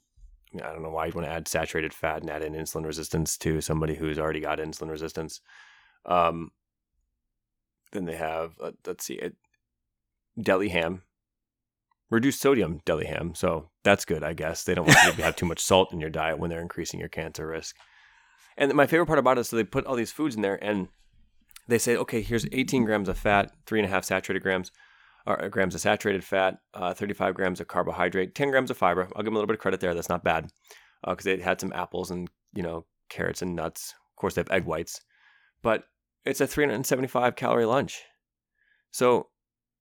I 0.56 0.72
don't 0.72 0.82
know 0.82 0.90
why 0.90 1.06
you'd 1.06 1.14
want 1.14 1.26
to 1.26 1.32
add 1.32 1.48
saturated 1.48 1.94
fat 1.94 2.22
and 2.22 2.30
add 2.30 2.42
in 2.42 2.54
insulin 2.54 2.84
resistance 2.84 3.36
to 3.38 3.60
somebody 3.60 3.94
who's 3.94 4.18
already 4.18 4.40
got 4.40 4.58
insulin 4.58 4.90
resistance. 4.90 5.40
Um, 6.06 6.50
then 7.92 8.06
they 8.06 8.16
have, 8.16 8.54
uh, 8.60 8.72
let's 8.86 9.04
see, 9.04 9.14
it, 9.14 9.36
deli 10.40 10.70
ham, 10.70 11.02
reduced 12.10 12.40
sodium 12.40 12.80
deli 12.84 13.06
ham. 13.06 13.34
So 13.34 13.70
that's 13.84 14.04
good, 14.04 14.24
I 14.24 14.32
guess. 14.32 14.64
They 14.64 14.74
don't 14.74 14.86
want 14.86 14.98
you 15.04 15.12
to 15.12 15.22
have 15.22 15.36
too 15.36 15.46
much 15.46 15.60
salt 15.60 15.92
in 15.92 16.00
your 16.00 16.10
diet 16.10 16.38
when 16.38 16.50
they're 16.50 16.60
increasing 16.60 17.00
your 17.00 17.08
cancer 17.08 17.46
risk. 17.46 17.76
And 18.56 18.72
my 18.74 18.86
favorite 18.86 19.06
part 19.06 19.18
about 19.18 19.38
it 19.38 19.42
is 19.42 19.48
so 19.48 19.56
they 19.56 19.64
put 19.64 19.86
all 19.86 19.96
these 19.96 20.12
foods 20.12 20.36
in 20.36 20.42
there 20.42 20.62
and 20.62 20.88
they 21.68 21.78
say, 21.78 21.96
okay, 21.96 22.22
here's 22.22 22.46
18 22.52 22.84
grams 22.84 23.08
of 23.08 23.16
fat, 23.16 23.52
three 23.66 23.78
and 23.78 23.86
a 23.86 23.90
half 23.90 24.04
saturated 24.04 24.42
grams, 24.42 24.70
or 25.26 25.42
uh, 25.42 25.48
grams 25.48 25.74
of 25.74 25.80
saturated 25.80 26.24
fat, 26.24 26.58
uh, 26.74 26.92
35 26.92 27.34
grams 27.34 27.60
of 27.60 27.68
carbohydrate, 27.68 28.34
10 28.34 28.50
grams 28.50 28.70
of 28.70 28.76
fiber. 28.76 29.08
I'll 29.14 29.22
give 29.22 29.26
them 29.26 29.34
a 29.34 29.38
little 29.38 29.46
bit 29.46 29.54
of 29.54 29.60
credit 29.60 29.80
there. 29.80 29.94
That's 29.94 30.08
not 30.08 30.24
bad 30.24 30.50
because 31.06 31.26
uh, 31.26 31.36
they 31.36 31.42
had 31.42 31.60
some 31.60 31.72
apples 31.72 32.10
and 32.10 32.28
you 32.54 32.62
know 32.62 32.86
carrots 33.08 33.42
and 33.42 33.54
nuts. 33.54 33.94
Of 34.12 34.16
course, 34.16 34.34
they 34.34 34.40
have 34.40 34.50
egg 34.50 34.64
whites, 34.64 35.00
but 35.62 35.84
it's 36.24 36.40
a 36.40 36.46
375 36.46 37.36
calorie 37.36 37.64
lunch. 37.64 38.02
So, 38.90 39.28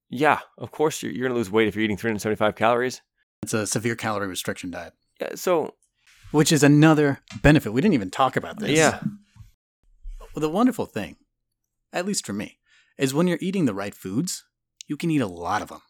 yeah, 0.10 0.40
of 0.58 0.72
course 0.72 1.04
you're, 1.04 1.12
you're 1.12 1.28
going 1.28 1.34
to 1.34 1.38
lose 1.38 1.52
weight 1.52 1.68
if 1.68 1.76
you're 1.76 1.84
eating 1.84 1.98
375 1.98 2.56
calories. 2.56 3.02
It's 3.44 3.54
a 3.54 3.68
severe 3.68 3.96
calorie 3.96 4.28
restriction 4.28 4.72
diet. 4.72 4.94
Yeah, 5.20 5.36
so 5.36 5.76
which 6.32 6.52
is 6.52 6.64
another 6.64 7.20
benefit. 7.42 7.74
We 7.74 7.82
didn't 7.82 7.94
even 7.94 8.12
talk 8.12 8.36
about 8.36 8.60
this. 8.60 8.72
Yeah. 8.72 9.00
The 10.36 10.50
wonderful 10.50 10.86
thing, 10.86 11.18
at 11.92 12.06
least 12.06 12.26
for 12.26 12.34
me, 12.34 12.60
is 12.98 13.14
when 13.14 13.28
you're 13.28 13.38
eating 13.42 13.66
the 13.66 13.74
right 13.74 13.94
foods, 13.94 14.46
you 14.88 14.98
can 14.98 15.12
eat 15.12 15.22
a 15.22 15.28
lot 15.28 15.62
of 15.62 15.68
them. 15.68 15.82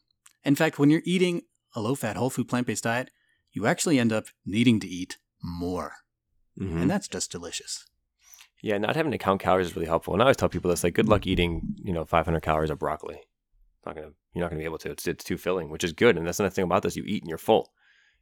In 0.44 0.56
fact, 0.56 0.80
when 0.80 0.90
you're 0.90 1.04
eating 1.06 1.44
a 1.76 1.82
low 1.82 1.96
fat, 1.96 2.16
whole 2.16 2.30
food, 2.30 2.50
plant 2.50 2.68
based 2.68 2.84
diet, 2.84 3.12
you 3.52 3.68
actually 3.68 4.00
end 4.00 4.12
up 4.12 4.26
needing 4.46 4.80
to 4.80 4.88
eat 4.88 5.18
more. 5.44 5.94
Mm-hmm. 6.60 6.82
And 6.82 6.90
that's 6.90 7.08
just 7.08 7.32
delicious. 7.32 7.86
Yeah, 8.62 8.78
not 8.78 8.96
having 8.96 9.12
to 9.12 9.18
count 9.18 9.42
calories 9.42 9.68
is 9.68 9.76
really 9.76 9.88
helpful. 9.88 10.14
And 10.14 10.22
I 10.22 10.26
always 10.26 10.38
tell 10.38 10.50
people 10.50 10.70
this: 10.70 10.84
like, 10.84 10.94
good 10.94 11.10
luck 11.10 11.26
eating, 11.26 11.62
you 11.84 11.94
know, 11.94 12.06
500 12.06 12.42
calories 12.42 12.70
of 12.70 12.80
broccoli. 12.80 13.20
Not 13.86 13.96
gonna, 13.96 14.12
you're 14.34 14.44
not 14.44 14.52
gonna 14.52 14.60
be 14.60 14.66
able 14.66 14.78
to. 14.80 14.92
It's 14.92 15.08
it's 15.08 15.24
too 15.24 15.38
filling, 15.38 15.70
which 15.70 15.84
is 15.84 15.94
good. 15.94 16.18
And 16.18 16.28
that's 16.28 16.40
another 16.40 16.54
thing 16.54 16.66
about 16.66 16.84
this: 16.84 16.96
you 16.96 17.04
eat 17.06 17.24
and 17.24 17.30
you're 17.30 17.38
full. 17.38 17.72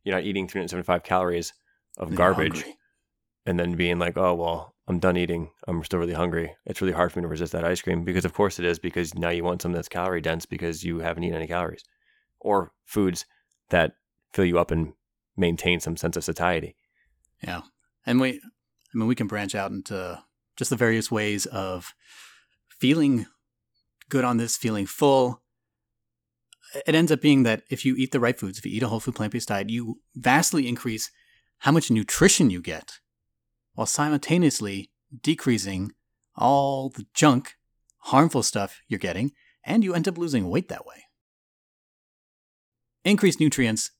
You're 0.03 0.15
not 0.15 0.23
eating 0.23 0.47
375 0.47 1.03
calories 1.03 1.53
of 1.99 2.15
garbage, 2.15 2.63
and 3.45 3.59
then 3.59 3.75
being 3.75 3.99
like, 3.99 4.17
oh 4.17 4.33
well, 4.33 4.75
I'm 4.89 4.99
done 4.99 5.17
eating. 5.17 5.51
I'm 5.67 5.83
still 5.83 5.99
really 5.99 6.13
hungry. 6.13 6.55
It's 6.65 6.81
really 6.81 6.93
hard 6.93 7.11
for 7.11 7.19
me 7.19 7.23
to 7.23 7.27
resist 7.27 7.51
that 7.51 7.63
ice 7.63 7.81
cream 7.81 8.03
because, 8.03 8.25
of 8.25 8.33
course, 8.33 8.57
it 8.57 8.65
is 8.65 8.79
because 8.79 9.13
now 9.13 9.29
you 9.29 9.43
want 9.43 9.61
something 9.61 9.75
that's 9.75 9.87
calorie 9.87 10.19
dense 10.19 10.47
because 10.47 10.83
you 10.83 10.99
haven't 10.99 11.23
eaten 11.23 11.35
any 11.35 11.47
calories 11.47 11.83
or 12.39 12.71
foods 12.85 13.25
that 13.69 13.93
fill 14.33 14.45
you 14.45 14.57
up 14.57 14.71
and 14.71 14.93
maintain 15.37 15.79
some 15.79 15.95
sense 15.95 16.17
of 16.17 16.23
satiety. 16.23 16.75
Yeah. 17.43 17.61
And 18.05 18.19
we, 18.19 18.41
I 18.93 18.97
mean, 18.97 19.07
we 19.07 19.15
can 19.15 19.27
branch 19.27 19.53
out 19.53 19.69
into 19.69 20.19
just 20.57 20.71
the 20.71 20.75
various 20.75 21.11
ways 21.11 21.45
of 21.45 21.93
feeling 22.67 23.27
good 24.09 24.25
on 24.25 24.37
this, 24.37 24.57
feeling 24.57 24.87
full. 24.87 25.41
It 26.87 26.95
ends 26.95 27.11
up 27.11 27.21
being 27.21 27.43
that 27.43 27.61
if 27.69 27.85
you 27.85 27.95
eat 27.95 28.11
the 28.11 28.19
right 28.19 28.39
foods, 28.39 28.57
if 28.57 28.65
you 28.65 28.71
eat 28.71 28.83
a 28.83 28.87
whole 28.87 28.99
food 28.99 29.15
plant 29.15 29.33
based 29.33 29.49
diet, 29.49 29.69
you 29.69 29.99
vastly 30.15 30.67
increase 30.67 31.11
how 31.59 31.71
much 31.71 31.91
nutrition 31.91 32.49
you 32.49 32.61
get 32.61 32.99
while 33.73 33.87
simultaneously 33.87 34.91
decreasing 35.21 35.91
all 36.35 36.89
the 36.89 37.05
junk, 37.13 37.55
harmful 37.99 38.43
stuff 38.43 38.81
you're 38.87 38.99
getting, 38.99 39.31
and 39.63 39.83
you 39.83 39.93
end 39.93 40.07
up 40.07 40.17
losing 40.17 40.49
weight 40.49 40.69
that 40.69 40.85
way. 40.85 41.03
Increase 43.03 43.39
nutrients, 43.39 43.91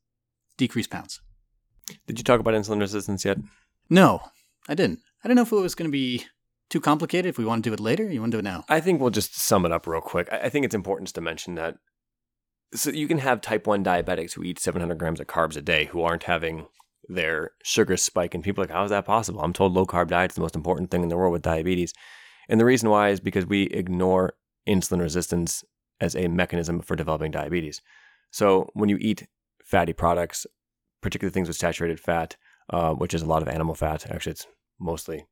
decrease 0.58 0.88
pounds. 0.88 1.22
Did 2.08 2.18
you 2.18 2.24
talk 2.24 2.40
about 2.40 2.54
insulin 2.54 2.80
resistance 2.80 3.26
yet? 3.26 3.38
No, 3.90 4.22
I 4.68 4.76
didn't. 4.76 5.00
I 5.24 5.28
don't 5.28 5.36
know 5.36 5.42
if 5.42 5.52
it 5.52 5.56
was 5.56 5.76
going 5.76 5.90
to 5.90 5.92
be 5.92 6.26
too 6.70 6.80
complicated. 6.80 7.30
If 7.30 7.38
we 7.38 7.46
want 7.46 7.64
to 7.64 7.70
do 7.70 7.74
it 7.74 7.80
later, 7.80 8.10
you 8.10 8.20
want 8.20 8.32
to 8.32 8.38
do 8.38 8.40
it 8.40 8.44
now? 8.44 8.64
I 8.70 8.80
think 8.80 9.02
we'll 9.02 9.10
just 9.10 9.36
sum 9.40 9.66
it 9.66 9.72
up 9.72 9.88
real 9.88 10.02
quick. 10.02 10.30
I 10.32 10.50
think 10.50 10.66
it's 10.66 10.76
important 10.76 11.10
to 11.14 11.22
mention 11.22 11.56
that 11.56 11.78
so 12.74 12.92
you 12.92 13.08
can 13.08 13.18
have 13.18 13.42
type 13.42 13.66
1 13.66 13.84
diabetics 13.84 14.34
who 14.34 14.44
eat 14.44 14.60
700 14.60 14.98
grams 15.00 15.20
of 15.20 15.28
carbs 15.28 15.58
a 15.58 15.62
day 15.62 15.86
who 15.86 16.04
aren't 16.04 16.24
having 16.24 16.68
their 17.10 17.52
sugar 17.64 17.98
spike. 17.98 18.34
And 18.34 18.44
people 18.44 18.64
are 18.64 18.68
like, 18.68 18.76
how 18.76 18.84
is 18.84 18.92
that 18.92 19.06
possible? 19.06 19.42
I'm 19.42 19.54
told 19.54 19.74
low 19.74 19.86
carb 19.86 20.08
diet 20.08 20.32
is 20.32 20.36
the 20.36 20.42
most 20.42 20.56
important 20.56 20.92
thing 20.92 21.04
in 21.04 21.10
the 21.10 21.18
world 21.18 21.34
with 21.34 21.42
diabetes. 21.42 21.94
And 22.48 22.60
the 22.60 22.66
reason 22.66 22.90
why 22.90 23.10
is 23.10 23.20
because 23.20 23.46
we 23.46 23.64
ignore 23.64 24.34
insulin 24.68 25.02
resistance 25.02 25.64
as 26.00 26.16
a 26.16 26.28
mechanism 26.28 26.82
for 26.82 26.96
developing 26.96 27.32
diabetes. 27.32 27.82
So 28.32 28.70
when 28.74 28.90
you 28.90 28.98
eat 29.00 29.28
fatty 29.64 29.94
products, 29.94 30.46
particularly 31.02 31.34
things 31.34 31.48
with 31.48 31.58
saturated 31.58 32.00
fat, 32.00 32.38
uh, 32.70 32.94
which 32.94 33.14
is 33.14 33.22
a 33.22 33.26
lot 33.26 33.42
of 33.42 33.48
animal 33.48 33.76
fat, 33.76 34.10
actually, 34.10 34.32
it's 34.32 34.48
mostly 34.80 35.26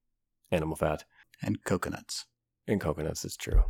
animal 0.52 0.76
fat. 0.76 1.06
And 1.42 1.64
coconuts. 1.64 2.26
And 2.68 2.82
coconuts, 2.82 3.24
it's 3.24 3.38
true. 3.38 3.64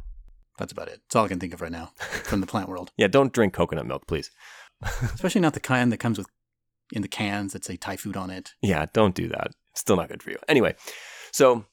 That's 0.58 0.72
about 0.72 0.88
it. 0.88 1.02
It's 1.06 1.16
all 1.16 1.26
I 1.26 1.28
can 1.28 1.40
think 1.40 1.54
of 1.54 1.62
right 1.62 1.72
now 1.72 1.92
from 2.24 2.42
the 2.42 2.48
plant 2.54 2.70
world. 2.70 2.92
yeah, 2.98 3.08
don't 3.08 3.34
drink 3.34 3.54
coconut 3.54 3.86
milk, 3.86 4.08
please. 4.08 4.32
Especially 4.82 5.42
not 5.42 5.54
the 5.54 5.60
kind 5.60 5.92
that 5.92 5.98
comes 5.98 6.18
with 6.18 6.28
in 6.92 7.02
the 7.02 7.08
cans 7.08 7.54
that 7.54 7.66
say 7.66 7.76
Thai 7.78 7.98
food 7.98 8.18
on 8.18 8.30
it. 8.30 8.54
Yeah, 8.62 8.86
don't 8.94 9.16
do 9.16 9.28
that. 9.30 9.52
It's 9.72 9.82
still 9.82 9.98
not 9.98 10.10
good 10.10 10.24
for 10.24 10.32
you. 10.32 10.38
Anyway, 10.48 10.76
so 11.32 11.66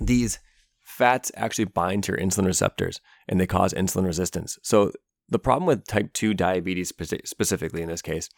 these 0.00 0.38
fats 0.80 1.30
actually 1.36 1.66
bind 1.66 2.04
to 2.04 2.12
your 2.12 2.20
insulin 2.20 2.46
receptors 2.46 3.00
and 3.28 3.40
they 3.40 3.46
cause 3.46 3.74
insulin 3.74 4.06
resistance. 4.06 4.58
So 4.62 4.92
the 5.28 5.38
problem 5.38 5.66
with 5.66 5.86
type 5.86 6.12
2 6.14 6.34
diabetes 6.34 6.92
specifically 7.24 7.82
in 7.82 7.88
this 7.88 8.02
case 8.02 8.28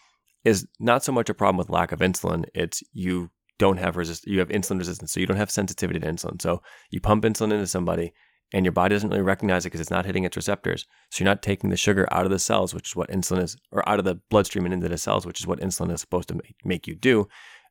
is 0.45 0.67
not 0.79 1.05
so 1.05 1.13
much 1.13 1.29
a 1.29 1.35
problem 1.35 1.57
with 1.57 1.71
lack 1.71 1.93
of 1.93 2.01
insulin, 2.01 2.45
it's 2.55 2.83
you 2.93 3.31
don't 3.59 3.77
have 3.77 3.97
resist 3.97 4.27
you 4.27 4.39
have 4.39 4.49
insulin 4.49 4.79
resistance, 4.79 5.13
so 5.13 5.21
you 5.21 5.27
don't 5.27 5.37
have 5.37 5.51
sensitivity 5.51 6.01
to 6.01 6.07
insulin. 6.07 6.41
So 6.41 6.63
you 6.91 7.01
pump 7.01 7.25
insulin 7.25 7.53
into 7.53 7.67
somebody 7.67 8.13
and 8.53 8.65
your 8.65 8.73
body 8.73 8.95
doesn't 8.95 9.11
really 9.11 9.23
recognize 9.23 9.65
it 9.65 9.69
because 9.69 9.81
it's 9.81 9.91
not 9.91 10.07
hitting 10.07 10.25
its 10.25 10.37
receptors. 10.37 10.87
So 11.11 11.23
you're 11.23 11.31
not 11.31 11.43
taking 11.43 11.71
the 11.71 11.77
sugar 11.77 12.09
out 12.11 12.25
of 12.25 12.31
the 12.31 12.39
cells, 12.39 12.75
which 12.75 12.89
is 12.89 12.97
what 12.97 13.11
insulin 13.11 13.43
is, 13.43 13.57
or 13.71 13.89
out 13.89 13.99
of 13.99 14.05
the 14.05 14.17
bloodstream 14.29 14.65
and 14.65 14.75
into 14.75 14.89
the 14.89 14.99
cells, 14.99 15.25
which 15.27 15.41
is 15.41 15.47
what 15.47 15.61
insulin 15.61 15.93
is 15.93 16.01
supposed 16.01 16.29
to 16.29 16.41
make 16.65 16.87
you 16.87 16.95
do. 16.95 17.29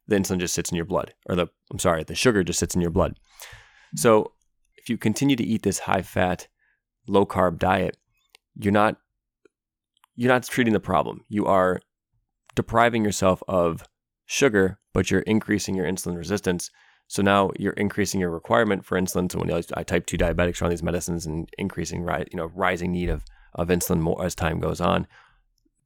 The 0.07 0.15
insulin 0.15 0.39
just 0.39 0.53
sits 0.53 0.71
in 0.71 0.75
your 0.75 0.85
blood, 0.85 1.13
or 1.27 1.35
the 1.35 1.47
I'm 1.71 1.79
sorry, 1.79 2.03
the 2.03 2.15
sugar 2.15 2.43
just 2.43 2.59
sits 2.59 2.75
in 2.75 2.81
your 2.81 2.91
blood. 2.91 3.19
So 3.95 4.33
if 4.77 4.89
you 4.89 4.97
continue 4.97 5.35
to 5.35 5.43
eat 5.43 5.63
this 5.63 5.79
high 5.79 6.01
fat, 6.01 6.47
low 7.07 7.25
carb 7.25 7.59
diet, 7.59 7.97
you're 8.55 8.73
not 8.73 8.97
you're 10.15 10.31
not 10.31 10.43
treating 10.43 10.73
the 10.73 10.79
problem. 10.79 11.23
You 11.29 11.45
are 11.45 11.79
depriving 12.55 13.03
yourself 13.05 13.41
of 13.47 13.83
sugar, 14.25 14.79
but 14.93 15.11
you're 15.11 15.21
increasing 15.21 15.75
your 15.75 15.85
insulin 15.85 16.17
resistance 16.17 16.71
so 17.09 17.23
now 17.23 17.49
you're 17.57 17.73
increasing 17.73 18.21
your 18.21 18.29
requirement 18.29 18.85
for 18.85 18.95
insulin. 19.01 19.31
So 19.31 19.39
when 19.39 19.51
I 19.73 19.81
type 19.81 20.05
2 20.05 20.15
diabetics 20.15 20.61
are 20.61 20.65
on 20.65 20.69
these 20.69 20.83
medicines 20.83 21.25
and 21.25 21.49
increasing, 21.57 22.01
you 22.01 22.37
know, 22.37 22.51
rising 22.53 22.91
need 22.91 23.09
of, 23.09 23.25
of 23.55 23.69
insulin 23.69 23.99
more 23.99 24.23
as 24.23 24.35
time 24.35 24.59
goes 24.59 24.79
on, 24.79 25.07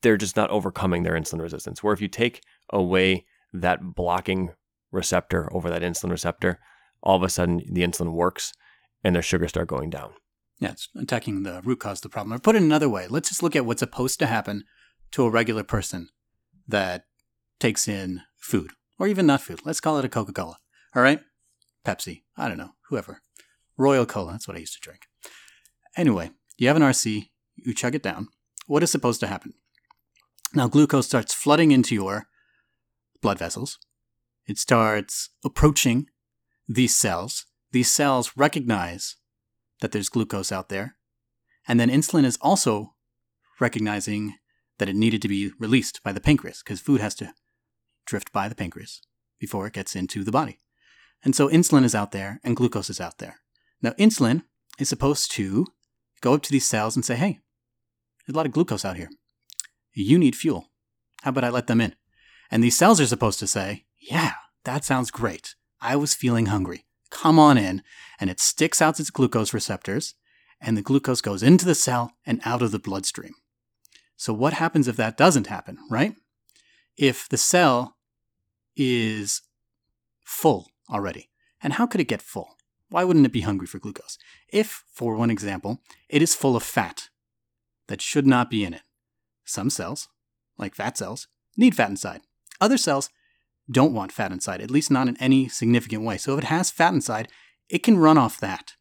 they're 0.02 0.18
just 0.18 0.36
not 0.36 0.50
overcoming 0.50 1.04
their 1.04 1.14
insulin 1.14 1.40
resistance. 1.40 1.82
Where 1.82 1.94
if 1.94 2.02
you 2.02 2.10
take 2.10 2.44
away 2.72 3.26
that 3.54 3.96
blocking 3.96 4.52
receptor 4.92 5.48
over 5.56 5.70
that 5.70 5.82
insulin 5.82 6.12
receptor, 6.12 6.60
all 7.02 7.16
of 7.16 7.24
a 7.24 7.30
sudden 7.30 7.62
the 7.72 7.84
insulin 7.84 8.12
works 8.12 8.52
and 9.02 9.16
their 9.16 9.24
sugars 9.24 9.52
start 9.52 9.70
going 9.70 9.90
down. 9.90 10.12
Yeah, 10.60 10.72
it's 10.72 10.90
attacking 10.94 11.44
the 11.44 11.62
root 11.64 11.80
cause 11.80 12.00
of 12.00 12.04
the 12.04 12.10
problem. 12.10 12.34
Or 12.34 12.40
put 12.40 12.58
it 12.58 12.62
another 12.62 12.90
way, 12.90 13.08
let's 13.08 13.30
just 13.30 13.42
look 13.42 13.56
at 13.56 13.66
what's 13.66 13.80
supposed 13.80 14.20
to 14.20 14.26
happen 14.26 14.66
to 15.12 15.24
a 15.24 15.30
regular 15.30 15.64
person 15.64 16.10
that 16.68 17.06
takes 17.62 17.88
in 17.88 18.24
food, 18.36 18.72
or 19.00 19.08
even 19.08 19.26
not 19.26 19.40
food. 19.40 19.62
Let's 19.64 19.80
call 19.80 19.98
it 20.00 20.06
a 20.06 20.10
Coca 20.10 20.34
Cola. 20.34 20.58
All 20.96 21.02
right? 21.02 21.20
Pepsi. 21.86 22.24
I 22.38 22.48
don't 22.48 22.58
know. 22.58 22.72
Whoever. 22.90 23.22
Royal 23.78 24.06
Cola. 24.06 24.34
That's 24.34 24.48
what 24.48 24.58
I 24.58 24.62
used 24.62 24.74
to 24.74 24.80
drink. 24.82 25.08
Anyway, 25.96 26.32
you 26.58 26.68
have 26.68 26.78
an 26.78 26.84
RC, 26.84 27.30
you 27.56 27.74
chug 27.74 27.96
it 27.96 28.04
down. 28.04 28.28
What 28.68 28.84
is 28.84 28.92
supposed 28.92 29.20
to 29.22 29.28
happen? 29.28 29.54
Now, 30.54 30.68
glucose 30.68 31.08
starts 31.08 31.34
flooding 31.34 31.72
into 31.72 31.96
your 31.96 32.28
blood 33.22 33.40
vessels. 33.40 33.80
It 34.46 34.58
starts 34.58 35.30
approaching 35.44 36.08
these 36.68 36.96
cells. 36.96 37.46
These 37.72 37.92
cells 37.92 38.34
recognize 38.36 39.16
that 39.82 39.92
there's 39.92 40.10
glucose 40.10 40.52
out 40.52 40.70
there. 40.70 40.96
And 41.68 41.80
then 41.80 41.90
insulin 41.90 42.26
is 42.26 42.38
also 42.42 42.94
recognizing 43.60 44.36
that 44.80 44.90
it 44.90 44.96
needed 44.96 45.22
to 45.22 45.28
be 45.28 45.52
released 45.60 46.02
by 46.04 46.12
the 46.12 46.22
pancreas 46.22 46.62
because 46.64 46.82
food 46.82 47.02
has 47.02 47.16
to 47.16 47.34
drift 48.06 48.32
by 48.32 48.48
the 48.48 48.56
pancreas 48.56 49.02
before 49.40 49.68
it 49.68 49.74
gets 49.74 49.96
into 49.96 50.24
the 50.24 50.32
body. 50.32 50.60
And 51.24 51.36
so 51.36 51.48
insulin 51.48 51.84
is 51.84 51.96
out 51.96 52.12
there 52.12 52.40
and 52.44 52.56
glucose 52.56 52.90
is 52.90 53.00
out 53.00 53.20
there. 53.20 53.40
Now, 53.82 53.92
insulin 53.92 54.44
is 54.80 54.90
supposed 54.90 55.32
to 55.32 55.66
go 56.22 56.34
up 56.34 56.42
to 56.44 56.52
these 56.52 56.68
cells 56.68 56.96
and 56.96 57.06
say, 57.06 57.16
hey, 57.16 57.40
there's 58.26 58.34
a 58.34 58.38
lot 58.38 58.46
of 58.46 58.52
glucose 58.52 58.86
out 58.86 58.98
here. 58.98 59.10
You 59.94 60.18
need 60.18 60.36
fuel. 60.36 60.70
How 61.22 61.30
about 61.30 61.44
I 61.44 61.50
let 61.50 61.68
them 61.68 61.82
in? 61.82 61.96
And 62.50 62.64
these 62.64 62.78
cells 62.78 63.00
are 63.00 63.06
supposed 63.06 63.40
to 63.40 63.48
say, 63.48 63.86
yeah, 64.00 64.34
that 64.64 64.84
sounds 64.84 65.12
great. 65.12 65.56
I 65.82 65.96
was 65.96 66.14
feeling 66.14 66.48
hungry. 66.48 66.86
Come 67.10 67.40
on 67.40 67.58
in. 67.58 67.84
And 68.20 68.30
it 68.30 68.40
sticks 68.40 68.82
out 68.82 69.00
its 69.00 69.10
glucose 69.10 69.54
receptors, 69.54 70.16
and 70.60 70.78
the 70.78 70.82
glucose 70.82 71.22
goes 71.22 71.44
into 71.44 71.66
the 71.66 71.76
cell 71.76 72.14
and 72.26 72.42
out 72.46 72.62
of 72.62 72.72
the 72.72 72.80
bloodstream. 72.80 73.34
So, 74.16 74.34
what 74.34 74.54
happens 74.54 74.88
if 74.88 74.96
that 74.98 75.18
doesn't 75.18 75.48
happen, 75.48 75.78
right? 75.90 76.16
If 76.98 77.28
the 77.28 77.38
cell 77.38 77.98
is 78.76 79.42
full 80.24 80.68
already, 80.90 81.30
and 81.62 81.74
how 81.74 81.86
could 81.86 82.02
it 82.02 82.08
get 82.08 82.22
full? 82.22 82.58
Why 82.90 83.04
wouldn't 83.04 83.26
it 83.26 83.32
be 83.32 83.42
hungry 83.42 83.68
for 83.68 83.80
glucose? 83.80 84.18
If, 84.50 84.84
for 84.92 85.16
one 85.16 85.32
example, 85.32 85.82
it 86.10 86.22
is 86.22 86.36
full 86.36 86.56
of 86.56 86.64
fat 86.64 87.10
that 87.88 88.02
should 88.02 88.28
not 88.28 88.50
be 88.50 88.64
in 88.64 88.74
it. 88.74 88.84
Some 89.46 89.70
cells, 89.70 90.10
like 90.58 90.76
fat 90.76 90.98
cells, 90.98 91.28
need 91.58 91.76
fat 91.76 91.90
inside. 91.90 92.22
Other 92.62 92.78
cells 92.78 93.10
don't 93.70 93.94
want 93.94 94.12
fat 94.12 94.32
inside, 94.32 94.62
at 94.62 94.72
least 94.72 94.92
not 94.92 95.08
in 95.08 95.18
any 95.18 95.48
significant 95.48 96.04
way. 96.04 96.18
So 96.18 96.34
if 96.34 96.44
it 96.44 96.48
has 96.48 96.70
fat 96.70 96.94
inside, 96.94 97.30
it 97.70 97.80
can 97.80 97.98
run 97.98 98.18
off 98.18 98.40
that. 98.40 98.74